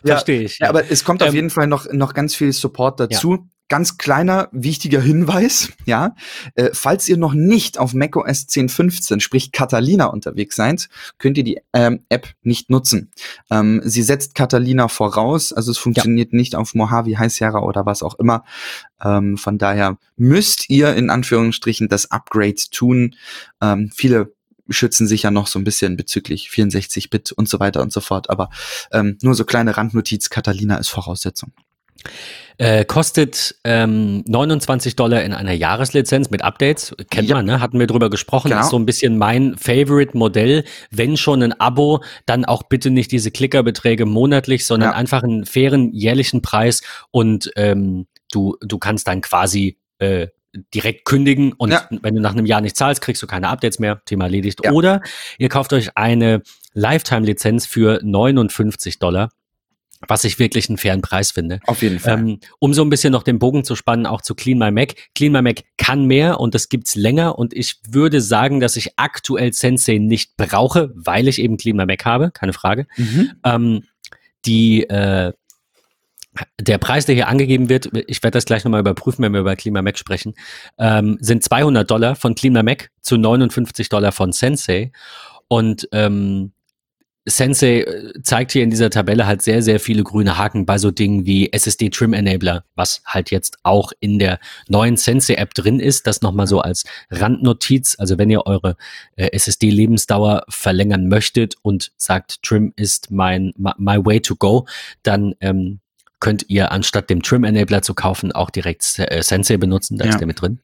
[0.06, 0.60] Verstehe ich.
[0.60, 0.68] Ja.
[0.68, 0.70] ja.
[0.70, 3.34] aber es kommt auf ähm, jeden Fall noch noch ganz viel Support dazu.
[3.34, 6.16] Ja ganz kleiner, wichtiger Hinweis, ja,
[6.56, 11.60] äh, falls ihr noch nicht auf macOS 10.15, sprich Catalina unterwegs seid, könnt ihr die
[11.74, 13.12] ähm, App nicht nutzen.
[13.50, 16.38] Ähm, sie setzt Catalina voraus, also es funktioniert ja.
[16.38, 18.44] nicht auf Mojave, High Sierra oder was auch immer.
[19.04, 23.16] Ähm, von daher müsst ihr in Anführungsstrichen das Upgrade tun.
[23.62, 24.34] Ähm, viele
[24.70, 28.30] schützen sich ja noch so ein bisschen bezüglich 64-Bit und so weiter und so fort,
[28.30, 28.50] aber
[28.92, 31.52] ähm, nur so kleine Randnotiz, Catalina ist Voraussetzung.
[32.58, 36.96] Äh, kostet ähm, 29 Dollar in einer Jahreslizenz mit Updates.
[37.10, 37.36] Kennt ja.
[37.36, 37.60] man, ne?
[37.60, 38.50] Hatten wir drüber gesprochen.
[38.50, 38.62] Genau.
[38.62, 40.64] Ist so ein bisschen mein Favorite-Modell.
[40.92, 44.96] Wenn schon ein Abo, dann auch bitte nicht diese Klickerbeträge monatlich, sondern ja.
[44.96, 50.28] einfach einen fairen jährlichen Preis und ähm, du, du kannst dann quasi äh,
[50.74, 51.88] direkt kündigen und ja.
[51.90, 54.62] wenn du nach einem Jahr nicht zahlst, kriegst du keine Updates mehr, Thema erledigt.
[54.64, 54.72] Ja.
[54.72, 55.02] Oder
[55.38, 56.42] ihr kauft euch eine
[56.74, 59.32] Lifetime-Lizenz für 59 Dollar
[60.08, 61.60] was ich wirklich einen fairen Preis finde.
[61.66, 62.20] Auf jeden Fall.
[62.20, 64.96] Ähm, um so ein bisschen noch den Bogen zu spannen, auch zu Clean My Mac.
[65.16, 68.92] Clean My Mac kann mehr und das gibt's länger und ich würde sagen, dass ich
[68.98, 72.88] aktuell Sensei nicht brauche, weil ich eben Clean My Mac habe, keine Frage.
[72.98, 73.32] Mhm.
[73.44, 73.84] Ähm,
[74.46, 75.34] die äh,
[76.60, 79.56] der Preis, der hier angegeben wird, ich werde das gleich nochmal überprüfen, wenn wir über
[79.56, 80.34] Clean My Mac sprechen,
[80.78, 84.92] ähm, sind 200 Dollar von Clean My Mac zu 59 Dollar von Sensei.
[85.48, 86.52] Und ähm,
[87.26, 90.92] Sensei äh, zeigt hier in dieser Tabelle halt sehr, sehr viele grüne Haken bei so
[90.92, 95.80] Dingen wie SSD Trim Enabler, was halt jetzt auch in der neuen Sensei App drin
[95.80, 96.06] ist.
[96.06, 97.96] Das nochmal so als Randnotiz.
[97.98, 98.78] Also wenn ihr eure
[99.16, 104.68] äh, SSD Lebensdauer verlängern möchtet und sagt, Trim ist mein, my way to go,
[105.02, 105.80] dann ähm,
[106.20, 109.98] könnt ihr anstatt dem Trim Enabler zu kaufen auch direkt äh, Sensei benutzen.
[109.98, 110.12] Da ja.
[110.12, 110.60] ist der mit drin.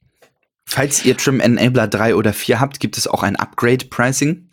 [0.64, 4.48] Falls ihr Trim Enabler 3 oder 4 habt, gibt es auch ein Upgrade Pricing.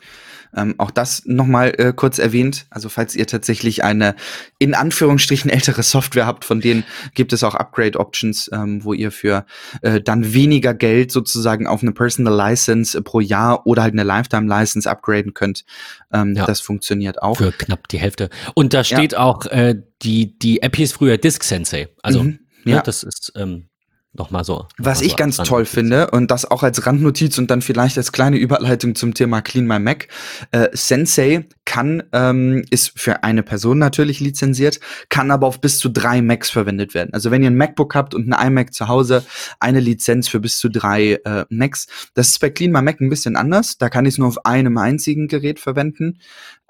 [0.56, 2.66] Ähm, auch das nochmal äh, kurz erwähnt.
[2.70, 4.16] Also falls ihr tatsächlich eine
[4.58, 6.84] in Anführungsstrichen ältere Software habt, von denen
[7.14, 9.46] gibt es auch Upgrade Options, ähm, wo ihr für
[9.82, 14.48] äh, dann weniger Geld sozusagen auf eine Personal License pro Jahr oder halt eine Lifetime
[14.48, 15.66] License upgraden könnt.
[16.12, 16.46] Ähm, ja.
[16.46, 17.38] Das funktioniert auch.
[17.38, 18.30] Für knapp die Hälfte.
[18.56, 19.20] Und da steht ja.
[19.20, 21.90] auch, äh, die, die App hieß früher Disk Sensei.
[22.02, 22.40] Also, mhm.
[22.66, 22.78] ja.
[22.78, 23.70] ja, das ist, ähm,
[24.14, 24.68] nochmal so.
[24.78, 27.98] Was noch ich so ganz toll finde und das auch als Randnotiz und dann vielleicht
[27.98, 30.08] als kleine Überleitung zum Thema Clean My Mac.
[30.52, 35.90] Äh, Sensei kann, ähm, ist für eine Person natürlich lizenziert, kann aber auf bis zu
[35.90, 37.14] drei Macs verwendet werden.
[37.14, 39.24] Also wenn ihr ein MacBook habt und ein iMac zu Hause,
[39.60, 41.88] eine Lizenz für bis zu drei äh, Macs.
[42.14, 43.78] Das ist bei Clean My Mac ein bisschen anders.
[43.78, 46.20] Da kann ich es nur auf einem einzigen Gerät verwenden.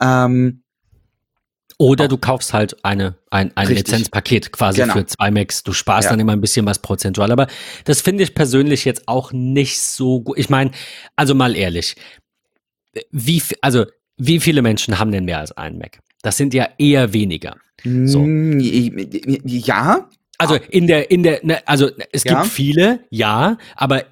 [0.02, 0.64] Ähm,
[1.80, 4.94] oder du kaufst halt eine, ein, ein Lizenzpaket quasi genau.
[4.94, 5.64] für zwei Macs.
[5.64, 6.12] Du sparst ja.
[6.12, 7.32] dann immer ein bisschen was prozentual.
[7.32, 7.48] Aber
[7.86, 10.38] das finde ich persönlich jetzt auch nicht so gut.
[10.38, 10.72] Ich meine,
[11.16, 11.96] also mal ehrlich,
[13.12, 13.86] wie, also,
[14.18, 16.00] wie viele Menschen haben denn mehr als einen Mac?
[16.22, 17.56] Das sind ja eher weniger.
[17.86, 18.24] So.
[18.24, 18.60] Mm,
[19.46, 22.44] ja, also in der, in der, ne, also es gibt ja.
[22.46, 24.06] viele, ja, aber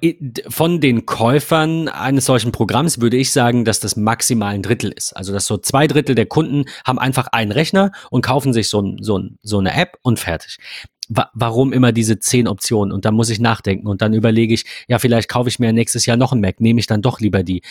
[0.48, 5.14] von den Käufern eines solchen Programms würde ich sagen, dass das maximal ein Drittel ist.
[5.14, 8.94] Also dass so zwei Drittel der Kunden haben einfach einen Rechner und kaufen sich so,
[9.00, 10.58] so, so eine App und fertig.
[11.08, 12.92] Wa warum immer diese zehn Optionen?
[12.92, 16.04] Und dann muss ich nachdenken und dann überlege ich, ja, vielleicht kaufe ich mir nächstes
[16.04, 17.62] Jahr noch ein Mac, nehme ich dann doch lieber die.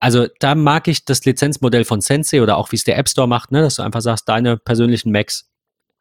[0.00, 3.28] Also da mag ich das Lizenzmodell von Sensei oder auch wie es der App Store
[3.28, 5.50] macht, ne, dass du einfach sagst, deine persönlichen Macs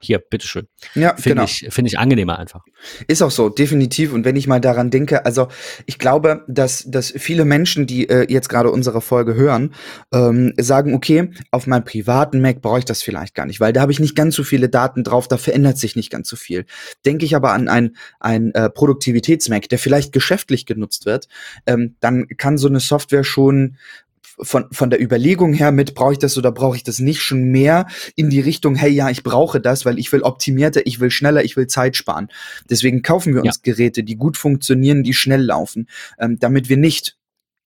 [0.06, 0.68] hier, bitteschön.
[0.94, 1.44] Ja, finde genau.
[1.44, 2.64] ich, finde ich angenehmer einfach.
[3.08, 4.14] Ist auch so, definitiv.
[4.14, 5.48] Und wenn ich mal daran denke, also
[5.86, 9.74] ich glaube, dass, dass viele Menschen, die äh, jetzt gerade unsere Folge hören,
[10.14, 13.82] ähm, sagen, okay, auf meinem privaten Mac brauche ich das vielleicht gar nicht, weil da
[13.82, 16.66] habe ich nicht ganz so viele Daten drauf, da verändert sich nicht ganz so viel.
[17.06, 21.28] Denke ich aber an ein, ein äh, Produktivitäts-Mac, der vielleicht geschäftlich genutzt wird,
[21.66, 23.78] ähm, dann kann so eine Software schon
[24.40, 27.44] von, von der Überlegung her mit, brauche ich das oder brauche ich das nicht, schon
[27.44, 31.12] mehr in die Richtung, hey, ja, ich brauche das, weil ich will optimierter, ich will
[31.12, 32.30] schneller, ich will Zeit sparen.
[32.70, 33.74] Deswegen kaufen wir uns ja.
[33.74, 35.88] Geräte, die gut funktionieren, die schnell laufen,
[36.20, 37.18] ähm, damit wir nicht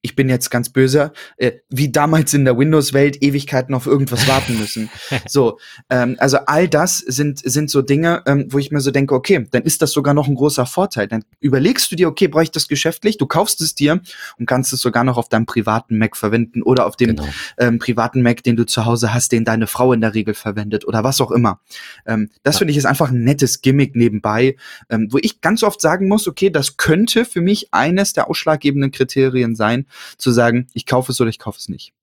[0.02, 4.58] ich bin jetzt ganz böse, äh, wie damals in der Windows-Welt Ewigkeiten auf irgendwas warten
[4.58, 4.90] müssen.
[5.28, 5.60] so,
[5.90, 9.46] ähm, also all das sind sind so Dinge, ähm, wo ich mir so denke, okay,
[9.52, 11.08] dann ist das sogar noch ein großer Vorteil.
[11.08, 13.18] Dann überlegst du dir, okay, brauche ich das geschäftlich?
[13.18, 14.00] Du kaufst es dir
[14.38, 17.28] und kannst es sogar noch auf deinem privaten Mac verwenden oder auf dem genau.
[17.58, 20.88] ähm, privaten Mac, den du zu Hause hast, den deine Frau in der Regel verwendet
[20.88, 21.60] oder was auch immer.
[22.06, 22.60] Ähm, das ja.
[22.60, 24.56] finde ich ist einfach ein nettes Gimmick nebenbei,
[24.90, 28.92] ähm, wo ich ganz oft sagen muss, okay, das könnte für mich eines der ausschlaggebenden
[28.92, 31.94] Kriterien sein, zu sagen, ich kaufe es oder ich kaufe es nicht.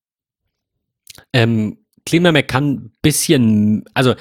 [1.32, 4.14] Ähm, ClimaMac kann ein bisschen, also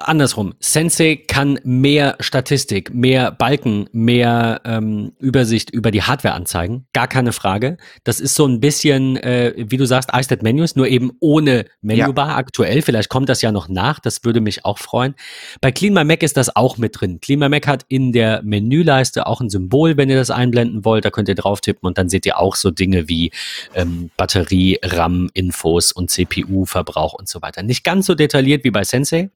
[0.00, 7.06] andersrum, Sensei kann mehr Statistik, mehr Balken, mehr ähm, Übersicht über die Hardware anzeigen, gar
[7.06, 7.78] keine Frage.
[8.04, 12.30] Das ist so ein bisschen, äh, wie du sagst, iStat Menus, nur eben ohne Menübar
[12.30, 12.36] ja.
[12.36, 12.82] aktuell.
[12.82, 15.14] Vielleicht kommt das ja noch nach, das würde mich auch freuen.
[15.60, 17.20] Bei CleanMyMac ist das auch mit drin.
[17.20, 21.28] CleanMyMac hat in der Menüleiste auch ein Symbol, wenn ihr das einblenden wollt, da könnt
[21.28, 23.30] ihr drauf tippen und dann seht ihr auch so Dinge wie
[23.76, 27.62] ähm, Batterie, RAM-Infos und CPU- Stromverbrauch und so weiter.
[27.62, 29.30] Nicht ganz so detailliert wie bei Sensei.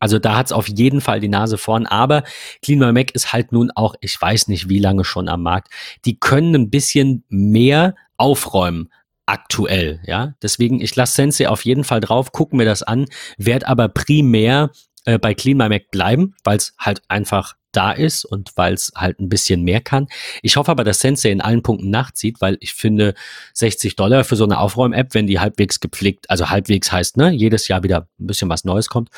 [0.00, 2.24] Also da hat es auf jeden Fall die Nase vorn, aber
[2.60, 5.72] Clean Mac ist halt nun auch, ich weiß nicht wie lange schon am Markt.
[6.04, 8.88] Die können ein bisschen mehr aufräumen
[9.26, 10.34] aktuell, ja.
[10.42, 13.06] Deswegen, ich lasse Sensei auf jeden Fall drauf, gucke mir das an,
[13.38, 14.70] werde aber primär
[15.04, 19.20] äh, bei Clean Mac bleiben, weil es halt einfach da ist und weil es halt
[19.20, 20.08] ein bisschen mehr kann.
[20.42, 23.14] Ich hoffe aber, dass Sensei in allen Punkten nachzieht, weil ich finde
[23.54, 27.68] 60 Dollar für so eine Aufräum-App, wenn die halbwegs gepflegt, also halbwegs heißt, ne, jedes
[27.68, 29.10] Jahr wieder ein bisschen was Neues kommt,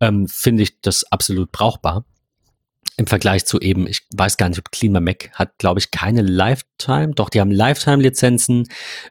[0.00, 2.04] ähm, finde ich das absolut brauchbar.
[2.98, 6.22] Im Vergleich zu eben, ich weiß gar nicht, ob Klima Mac hat, glaube ich, keine
[6.22, 7.08] Lifetime.
[7.08, 8.68] Doch, die haben Lifetime-Lizenzen.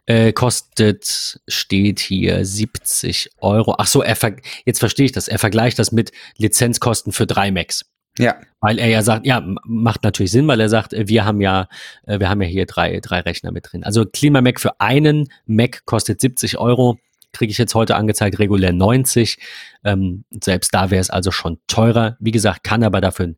[0.07, 3.75] Äh, kostet, steht hier 70 Euro.
[3.77, 4.17] Ach so, er
[4.65, 5.27] jetzt verstehe ich das.
[5.27, 7.85] Er vergleicht das mit Lizenzkosten für drei Macs.
[8.17, 8.37] Ja.
[8.61, 11.67] Weil er ja sagt, ja, macht natürlich Sinn, weil er sagt, äh, wir haben ja,
[12.07, 13.83] äh, wir haben ja hier drei, drei Rechner mit drin.
[13.83, 16.97] Also Klima-Mac für einen Mac kostet 70 Euro,
[17.33, 19.37] kriege ich jetzt heute angezeigt, regulär 90.
[19.83, 22.15] Ähm, selbst da wäre es also schon teurer.
[22.19, 23.37] Wie gesagt, kann aber dafür ein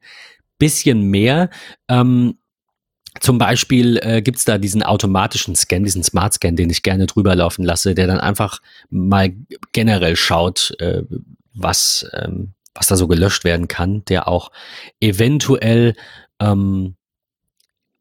[0.60, 1.50] bisschen mehr.
[1.90, 2.38] Ähm,
[3.20, 7.08] zum Beispiel äh, gibt es da diesen automatischen Scan, diesen Smart Scan, den ich gerne
[7.08, 8.60] drüber laufen lasse, der dann einfach
[8.90, 9.34] mal
[9.72, 11.02] generell schaut, äh,
[11.54, 14.52] was, ähm, was da so gelöscht werden kann, der auch
[15.00, 15.96] eventuell
[16.40, 16.96] ähm,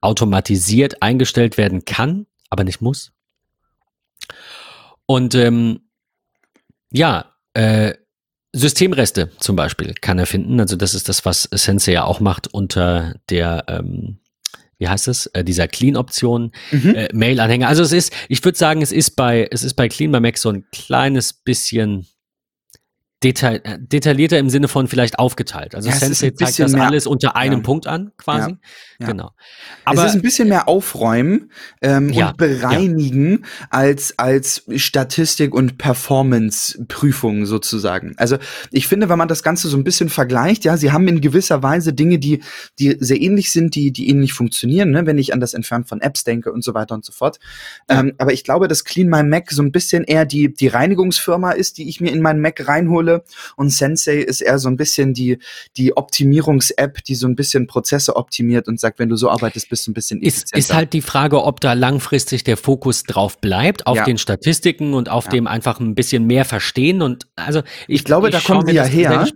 [0.00, 3.12] automatisiert eingestellt werden kann, aber nicht muss.
[5.06, 5.80] Und ähm,
[6.92, 7.94] ja, äh,
[8.52, 10.60] Systemreste zum Beispiel kann er finden.
[10.60, 14.18] Also das ist das, was Sensei ja auch macht unter der, ähm,
[14.78, 16.94] wie heißt es, äh, dieser Clean-Option, mhm.
[16.94, 17.68] äh, Mail-Anhänger.
[17.68, 20.38] Also es ist, ich würde sagen, es ist bei, es ist bei Clean by Mac
[20.38, 22.06] so ein kleines bisschen
[23.22, 25.74] detail, äh, detaillierter im Sinne von vielleicht aufgeteilt.
[25.74, 27.64] Also ja, Sensei zeigt das alles unter einem ja.
[27.64, 28.50] Punkt an, quasi.
[28.50, 28.57] Ja.
[28.98, 29.09] Ja.
[29.09, 29.32] Genau.
[29.85, 31.50] Aber es ist ein bisschen mehr aufräumen
[31.82, 33.66] ähm, ja, und bereinigen ja.
[33.70, 38.14] als als Statistik und Performance-Prüfung sozusagen.
[38.16, 38.38] Also
[38.70, 41.62] ich finde, wenn man das Ganze so ein bisschen vergleicht, ja, sie haben in gewisser
[41.62, 42.42] Weise Dinge, die
[42.78, 45.04] die sehr ähnlich sind, die die ähnlich funktionieren, ne?
[45.04, 47.38] wenn ich an das Entfernen von Apps denke und so weiter und so fort.
[47.88, 51.50] Ähm, aber ich glaube, dass Clean My Mac so ein bisschen eher die die Reinigungsfirma
[51.50, 53.24] ist, die ich mir in meinen Mac reinhole
[53.56, 55.38] und Sensei ist eher so ein bisschen die
[55.76, 59.87] die Optimierungs-App, die so ein bisschen Prozesse optimiert und sagt, wenn du so arbeitest, bist
[59.87, 60.59] du ein bisschen effizienter.
[60.59, 64.05] Ist, ist halt die Frage, ob da langfristig der Fokus drauf bleibt, auf ja.
[64.05, 65.33] den Statistiken und auf ja.
[65.33, 67.03] dem einfach ein bisschen mehr verstehen.
[67.03, 69.27] Und also ich, ich glaube, ich da kommen sie ja her.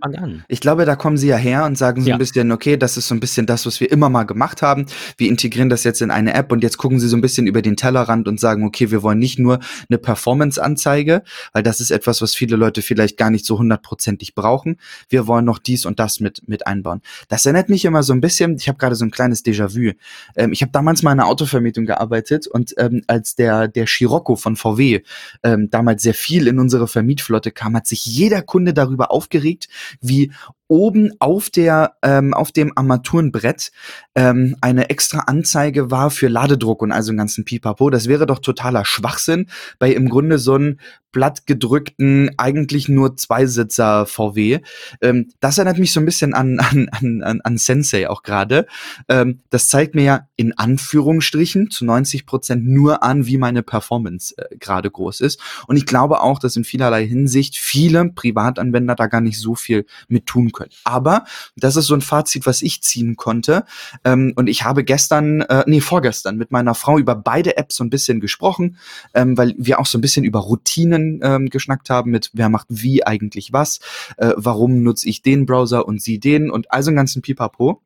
[0.47, 2.15] Ich glaube, da kommen sie ja her und sagen so ja.
[2.15, 4.85] ein bisschen, okay, das ist so ein bisschen das, was wir immer mal gemacht haben.
[5.17, 7.61] Wir integrieren das jetzt in eine App und jetzt gucken sie so ein bisschen über
[7.61, 9.59] den Tellerrand und sagen, okay, wir wollen nicht nur
[9.89, 14.77] eine Performance-Anzeige, weil das ist etwas, was viele Leute vielleicht gar nicht so hundertprozentig brauchen.
[15.09, 17.01] Wir wollen noch dies und das mit, mit einbauen.
[17.27, 19.93] Das erinnert mich immer so ein bisschen, ich habe gerade so ein kleines Déjà-vu.
[20.35, 24.35] Ähm, ich habe damals mal in einer Autovermietung gearbeitet und ähm, als der, der Scirocco
[24.35, 25.01] von VW
[25.43, 29.67] ähm, damals sehr viel in unsere Vermietflotte kam, hat sich jeder Kunde darüber aufgeregt,
[30.01, 30.31] wie
[30.71, 33.73] oben auf der ähm, auf dem Armaturenbrett
[34.15, 37.89] ähm, eine extra Anzeige war für Ladedruck und also einen ganzen Pipapo.
[37.89, 39.47] Das wäre doch totaler Schwachsinn
[39.79, 40.77] bei im Grunde so einem
[41.11, 44.59] blattgedrückten, eigentlich nur Zweisitzer VW.
[45.01, 46.87] Ähm, das erinnert mich so ein bisschen an, an,
[47.21, 48.65] an, an Sensei auch gerade.
[49.09, 54.33] Ähm, das zeigt mir ja in Anführungsstrichen zu 90 Prozent nur an, wie meine Performance
[54.37, 55.41] äh, gerade groß ist.
[55.67, 59.85] Und ich glaube auch, dass in vielerlei Hinsicht viele Privatanwender da gar nicht so viel
[60.07, 60.71] mit tun können können.
[60.83, 63.65] Aber das ist so ein Fazit, was ich ziehen konnte.
[64.03, 67.83] Ähm, und ich habe gestern, äh, nee, vorgestern mit meiner Frau über beide Apps so
[67.83, 68.77] ein bisschen gesprochen,
[69.13, 72.67] ähm, weil wir auch so ein bisschen über Routinen ähm, geschnackt haben mit, wer macht
[72.69, 73.79] wie eigentlich was,
[74.17, 77.81] äh, warum nutze ich den Browser und sie den und also einen ganzen Pipapo.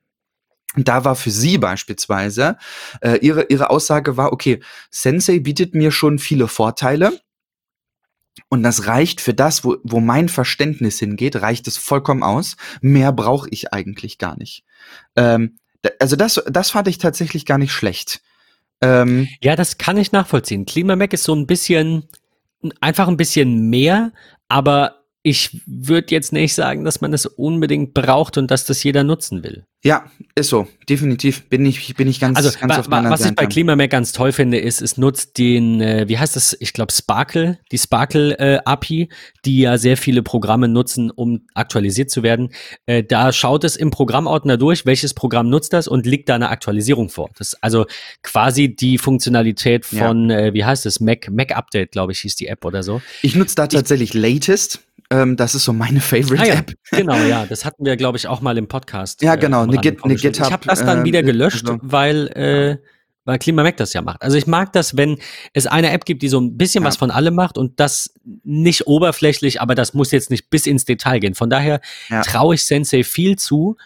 [0.76, 2.58] Und da war für sie beispielsweise,
[3.02, 4.60] äh, ihre, ihre Aussage war, okay,
[4.92, 7.18] Sensei bietet mir schon viele Vorteile,
[8.50, 12.58] und das reicht für das, wo, wo mein Verständnis hingeht, reicht es vollkommen aus.
[12.82, 14.64] Mehr brauche ich eigentlich gar nicht.
[15.16, 15.58] Ähm,
[16.00, 18.22] also das, das fand ich tatsächlich gar nicht schlecht.
[18.82, 20.66] Ähm, ja, das kann ich nachvollziehen.
[20.66, 22.08] Klimamac ist so ein bisschen,
[22.82, 24.12] einfach ein bisschen mehr,
[24.48, 29.04] aber ich würde jetzt nicht sagen, dass man es unbedingt braucht und dass das jeder
[29.04, 29.66] nutzen will.
[29.86, 30.68] Ja, ist so.
[30.90, 34.14] Definitiv bin ich, bin ich ganz, also, ganz auf deiner Was ich bei KlimaMac ganz
[34.14, 36.58] toll finde, ist, es nutzt den, äh, wie heißt das?
[36.60, 39.10] Ich glaube Sparkle, die Sparkle äh, API,
[39.46, 42.50] die ja sehr viele Programme nutzen, um aktualisiert zu werden.
[42.88, 46.50] Äh, da schaut es im Programmordner durch, welches Programm nutzt das und liegt da eine
[46.50, 47.30] Aktualisierung vor.
[47.38, 47.86] Das ist also
[48.24, 50.40] quasi die Funktionalität von, ja.
[50.40, 51.00] äh, wie heißt es?
[51.00, 53.04] Mac, Mac Update, glaube ich, hieß die App oder so.
[53.22, 54.80] Ich nutze da tatsächlich ich, Latest.
[55.12, 56.72] Ähm, das ist so meine Favorite-App.
[56.72, 56.98] Ah, ja.
[56.98, 57.46] Genau, ja.
[57.46, 59.22] Das hatten wir, glaube ich, auch mal im Podcast.
[59.22, 59.66] Ja, genau.
[59.76, 60.48] Äh, eine, Git, eine GitHub.
[60.48, 61.80] Ich habe das dann äh, wieder gelöscht, also.
[61.82, 62.78] weil, äh,
[63.26, 64.22] weil KlimaMac das ja macht.
[64.22, 65.18] Also ich mag das, wenn
[65.54, 66.88] es eine App gibt, die so ein bisschen ja.
[66.88, 70.86] was von allem macht und das nicht oberflächlich, aber das muss jetzt nicht bis ins
[70.86, 71.36] Detail gehen.
[71.36, 72.22] Von daher ja.
[72.22, 73.78] traue ich Sensei viel zu.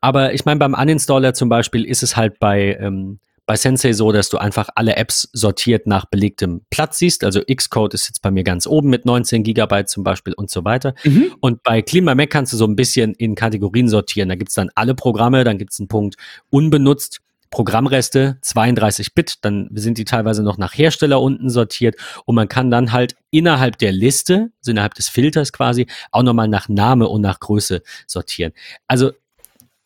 [0.00, 3.18] Aber ich meine, beim Uninstaller zum Beispiel ist es halt bei ähm,
[3.50, 7.24] bei Sensei so, dass du einfach alle Apps sortiert nach belegtem Platz siehst.
[7.24, 10.64] Also Xcode ist jetzt bei mir ganz oben mit 19 Gigabyte zum Beispiel und so
[10.64, 10.94] weiter.
[11.02, 11.34] Mhm.
[11.40, 14.28] Und bei ClimaMac kannst du so ein bisschen in Kategorien sortieren.
[14.28, 16.14] Da gibt es dann alle Programme, dann gibt es einen Punkt
[16.50, 17.22] unbenutzt.
[17.50, 22.70] Programmreste 32 Bit, dann sind die teilweise noch nach Hersteller unten sortiert und man kann
[22.70, 27.22] dann halt innerhalb der Liste, also innerhalb des Filters quasi, auch nochmal nach Name und
[27.22, 28.52] nach Größe sortieren.
[28.86, 29.10] Also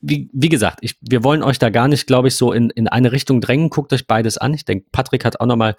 [0.06, 2.88] wie, wie gesagt, ich, wir wollen euch da gar nicht, glaube ich, so in, in
[2.88, 3.70] eine Richtung drängen.
[3.70, 4.52] Guckt euch beides an.
[4.52, 5.76] Ich denke, Patrick hat auch nochmal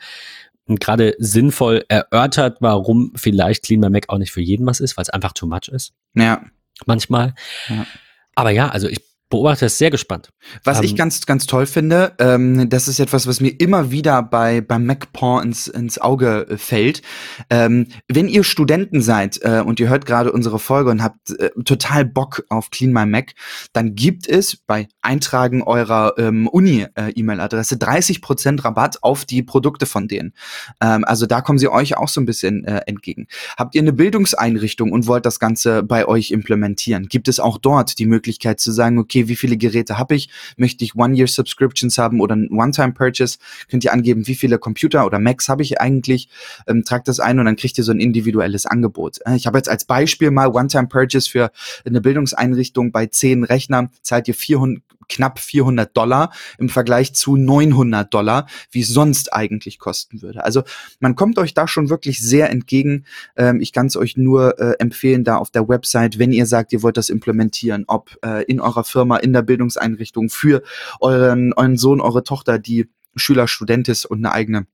[0.67, 5.03] gerade sinnvoll erörtert, warum vielleicht Clean by Mac auch nicht für jeden was ist, weil
[5.03, 5.93] es einfach too much ist.
[6.15, 6.41] Ja.
[6.87, 7.35] Manchmal.
[7.69, 7.85] Ja.
[8.33, 8.99] Aber ja, also ich
[9.35, 10.29] beobachte es sehr gespannt.
[10.63, 14.23] Was ähm, ich ganz, ganz toll finde, ähm, das ist etwas, was mir immer wieder
[14.23, 17.01] bei beim MacPaw ins, ins Auge äh, fällt.
[17.49, 21.49] Ähm, wenn ihr Studenten seid äh, und ihr hört gerade unsere Folge und habt äh,
[21.65, 23.33] total Bock auf Clean My Mac,
[23.73, 30.33] dann gibt es bei Eintragen eurer ähm, Uni-E-Mail-Adresse 30% Rabatt auf die Produkte von denen.
[30.81, 33.27] Ähm, also da kommen sie euch auch so ein bisschen äh, entgegen.
[33.57, 37.07] Habt ihr eine Bildungseinrichtung und wollt das Ganze bei euch implementieren?
[37.07, 40.29] Gibt es auch dort die Möglichkeit zu sagen, okay, wie viele Geräte habe ich?
[40.57, 43.37] Möchte ich One-Year-Subscriptions haben oder ein One-Time-Purchase?
[43.69, 46.29] Könnt ihr angeben, wie viele Computer oder Macs habe ich eigentlich?
[46.67, 49.19] Ähm, tragt das ein und dann kriegt ihr so ein individuelles Angebot.
[49.25, 51.51] Äh, ich habe jetzt als Beispiel mal One-Time-Purchase für
[51.85, 58.13] eine Bildungseinrichtung bei zehn Rechnern zahlt ihr 400, knapp 400 Dollar im Vergleich zu 900
[58.13, 60.43] Dollar, wie es sonst eigentlich kosten würde.
[60.43, 60.63] Also
[60.99, 63.05] man kommt euch da schon wirklich sehr entgegen.
[63.35, 66.73] Ähm, ich kann es euch nur äh, empfehlen, da auf der Website, wenn ihr sagt,
[66.73, 70.63] ihr wollt das implementieren, ob äh, in eurer Firma, in der Bildungseinrichtung für
[70.99, 74.67] euren, euren Sohn, eure Tochter, die Schüler, Student ist und eine eigene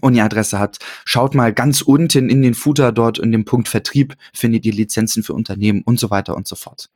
[0.00, 4.64] Uni-Adresse hat, schaut mal ganz unten in den Footer dort in dem Punkt Vertrieb, findet
[4.64, 6.88] ihr Lizenzen für Unternehmen und so weiter und so fort.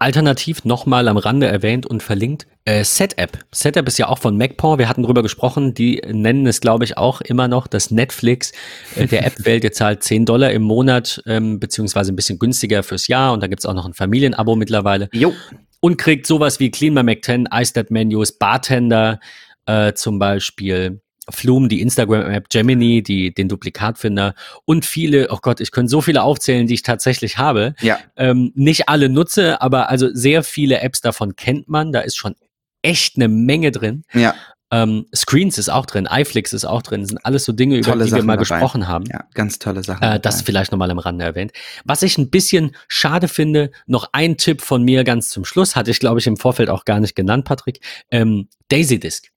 [0.00, 3.38] Alternativ nochmal am Rande erwähnt und verlinkt, äh, SetApp.
[3.52, 6.96] SetApp ist ja auch von MacPaw, wir hatten drüber gesprochen, die nennen es, glaube ich,
[6.96, 8.52] auch immer noch das Netflix
[8.96, 9.62] äh, der App-Welt.
[9.62, 13.46] Ihr zahlt 10 Dollar im Monat, ähm, beziehungsweise ein bisschen günstiger fürs Jahr und da
[13.46, 15.10] gibt's auch noch ein Familienabo mittlerweile.
[15.12, 15.34] Jo.
[15.80, 19.20] Und kriegt sowas wie Clean by Mac 10, iStat-Menus, Bartender
[19.66, 25.70] äh, zum Beispiel, Flume, die Instagram-App, Gemini, die, den Duplikatfinder und viele, oh Gott, ich
[25.70, 27.74] könnte so viele aufzählen, die ich tatsächlich habe.
[27.80, 27.98] Ja.
[28.16, 31.92] Ähm, nicht alle nutze, aber also sehr viele Apps davon kennt man.
[31.92, 32.34] Da ist schon
[32.82, 34.04] echt eine Menge drin.
[34.12, 34.34] Ja.
[34.72, 37.96] Ähm, Screens ist auch drin, iFlix ist auch drin, das sind alles so Dinge, über
[37.96, 38.58] die Sachen wir mal dabei.
[38.60, 39.04] gesprochen haben.
[39.06, 40.02] Ja, ganz tolle Sachen.
[40.02, 41.52] Äh, das vielleicht nochmal am Rande erwähnt.
[41.84, 45.90] Was ich ein bisschen schade finde, noch ein Tipp von mir ganz zum Schluss, hatte
[45.90, 47.80] ich glaube ich im Vorfeld auch gar nicht genannt, Patrick,
[48.12, 49.30] ähm, Daisy Disk.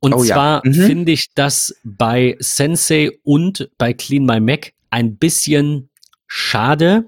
[0.00, 0.70] Und oh, zwar ja.
[0.70, 0.86] mhm.
[0.86, 5.90] finde ich das bei Sensei und bei Clean My Mac ein bisschen
[6.26, 7.04] schade,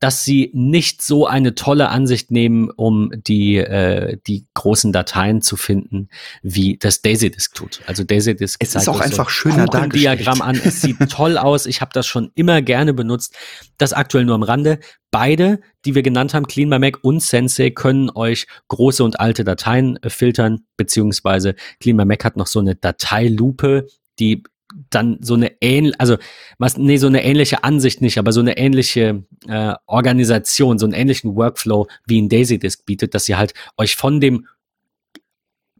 [0.00, 5.56] dass sie nicht so eine tolle Ansicht nehmen, um die, äh, die großen Dateien zu
[5.56, 6.08] finden,
[6.42, 7.82] wie das DaisyDisk tut.
[7.86, 10.58] Also DaisyDisk es ist auch einfach so schöner Diagramm an.
[10.64, 11.66] Es sieht toll aus.
[11.66, 13.36] Ich habe das schon immer gerne benutzt.
[13.76, 14.80] Das aktuell nur am Rande.
[15.10, 19.44] Beide, die wir genannt haben, Clean by Mac und Sensei, können euch große und alte
[19.44, 23.86] Dateien äh, filtern, beziehungsweise Clean by Mac hat noch so eine Dateilupe,
[24.18, 24.44] die
[24.90, 26.16] dann so eine ähnliche, also
[26.58, 30.94] was, nee, so eine ähnliche Ansicht nicht, aber so eine ähnliche äh, Organisation, so einen
[30.94, 34.46] ähnlichen Workflow wie ein Daisy Disk bietet, dass ihr halt euch von dem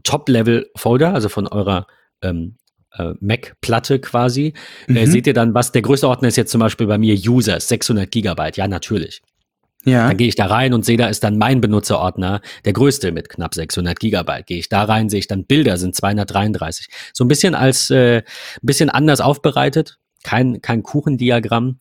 [0.02, 1.86] Top-Level-Folder, also von eurer
[2.22, 2.56] ähm,
[2.92, 4.54] äh, Mac-Platte quasi,
[4.88, 4.96] äh, mhm.
[4.96, 7.68] äh, seht ihr dann, was der größte Ordner ist jetzt zum Beispiel bei mir Users,
[7.68, 9.22] 600 Gigabyte, ja natürlich.
[9.84, 10.08] Ja.
[10.08, 13.28] Dann gehe ich da rein und sehe, da ist dann mein Benutzerordner, der größte mit
[13.28, 14.46] knapp 600 Gigabyte.
[14.46, 16.88] Gehe ich da rein, sehe ich dann Bilder, sind 233.
[17.14, 18.22] So ein bisschen als, äh, ein
[18.62, 19.98] bisschen anders aufbereitet.
[20.22, 21.78] Kein, kein Kuchendiagramm.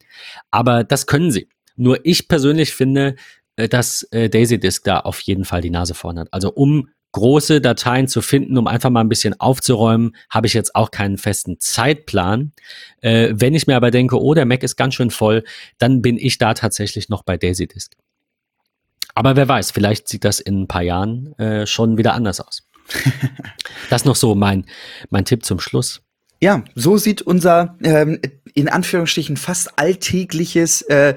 [0.50, 1.50] Aber das können sie.
[1.76, 3.16] Nur ich persönlich finde,
[3.58, 6.30] äh, dass äh, Daisy Disk da auf jeden Fall die Nase vorn hat.
[6.32, 10.76] Also um große Dateien zu finden, um einfach mal ein bisschen aufzuräumen, habe ich jetzt
[10.76, 12.54] auch keinen festen Zeitplan.
[13.02, 15.44] Äh, wenn ich mir aber denke, oh, der Mac ist ganz schön voll,
[15.78, 17.94] dann bin ich da tatsächlich noch bei DaisyDisk.
[19.16, 22.68] Aber wer weiß, vielleicht sieht das in ein paar Jahren äh, schon wieder anders aus.
[23.90, 24.66] das ist noch so mein,
[25.10, 26.02] mein Tipp zum Schluss.
[26.42, 28.20] Ja, so sieht unser ähm,
[28.54, 31.16] in Anführungsstrichen fast alltägliches äh,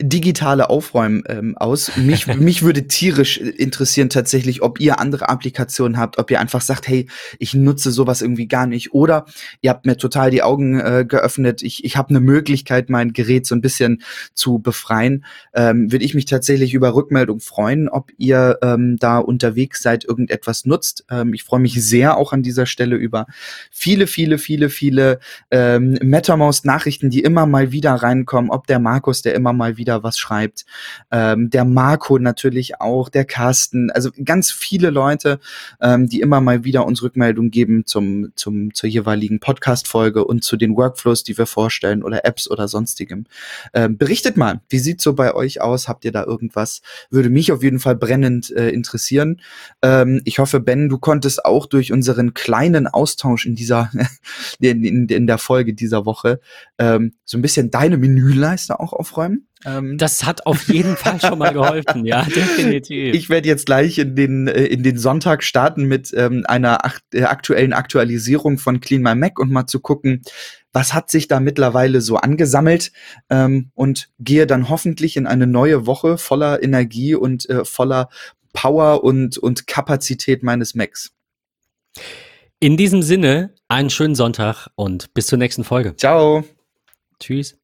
[0.00, 1.96] digitale Aufräumen ähm, aus.
[1.96, 6.88] Mich, mich würde tierisch interessieren tatsächlich, ob ihr andere Applikationen habt, ob ihr einfach sagt,
[6.88, 7.08] hey,
[7.38, 8.92] ich nutze sowas irgendwie gar nicht.
[8.92, 9.26] Oder
[9.60, 11.62] ihr habt mir total die Augen äh, geöffnet.
[11.62, 14.02] Ich, ich habe eine Möglichkeit, mein Gerät so ein bisschen
[14.34, 15.24] zu befreien.
[15.54, 20.64] Ähm, würde ich mich tatsächlich über Rückmeldung freuen, ob ihr ähm, da unterwegs seid, irgendetwas
[20.64, 21.04] nutzt.
[21.10, 23.26] Ähm, ich freue mich sehr auch an dieser Stelle über
[23.70, 29.22] viele, viele, viele viele, viele ähm, MetaMost-Nachrichten, die immer mal wieder reinkommen, ob der Markus,
[29.22, 30.64] der immer mal wieder was schreibt,
[31.10, 35.38] ähm, der Marco natürlich auch, der Carsten, also ganz viele Leute,
[35.80, 40.56] ähm, die immer mal wieder uns Rückmeldung geben zum, zum, zur jeweiligen Podcast-Folge und zu
[40.56, 43.26] den Workflows, die wir vorstellen oder Apps oder sonstigem.
[43.72, 45.88] Ähm, berichtet mal, wie sieht's so bei euch aus?
[45.88, 46.82] Habt ihr da irgendwas?
[47.10, 49.40] Würde mich auf jeden Fall brennend äh, interessieren.
[49.82, 53.90] Ähm, ich hoffe, Ben, du konntest auch durch unseren kleinen Austausch in dieser
[54.58, 56.40] in, in, in der Folge dieser Woche
[56.78, 59.46] ähm, so ein bisschen deine Menüleiste auch aufräumen.
[59.64, 63.14] Ähm, das hat auf jeden Fall schon mal geholfen, ja, definitiv.
[63.14, 67.14] Ich werde jetzt gleich in den, äh, in den Sonntag starten mit ähm, einer akt
[67.14, 70.22] äh, aktuellen Aktualisierung von Clean My Mac und mal zu gucken,
[70.72, 72.92] was hat sich da mittlerweile so angesammelt
[73.28, 78.08] ähm, und gehe dann hoffentlich in eine neue Woche voller Energie und äh, voller
[78.52, 81.12] Power und, und Kapazität meines Macs.
[82.62, 85.96] In diesem Sinne, einen schönen Sonntag und bis zur nächsten Folge.
[85.96, 86.44] Ciao.
[87.18, 87.59] Tschüss.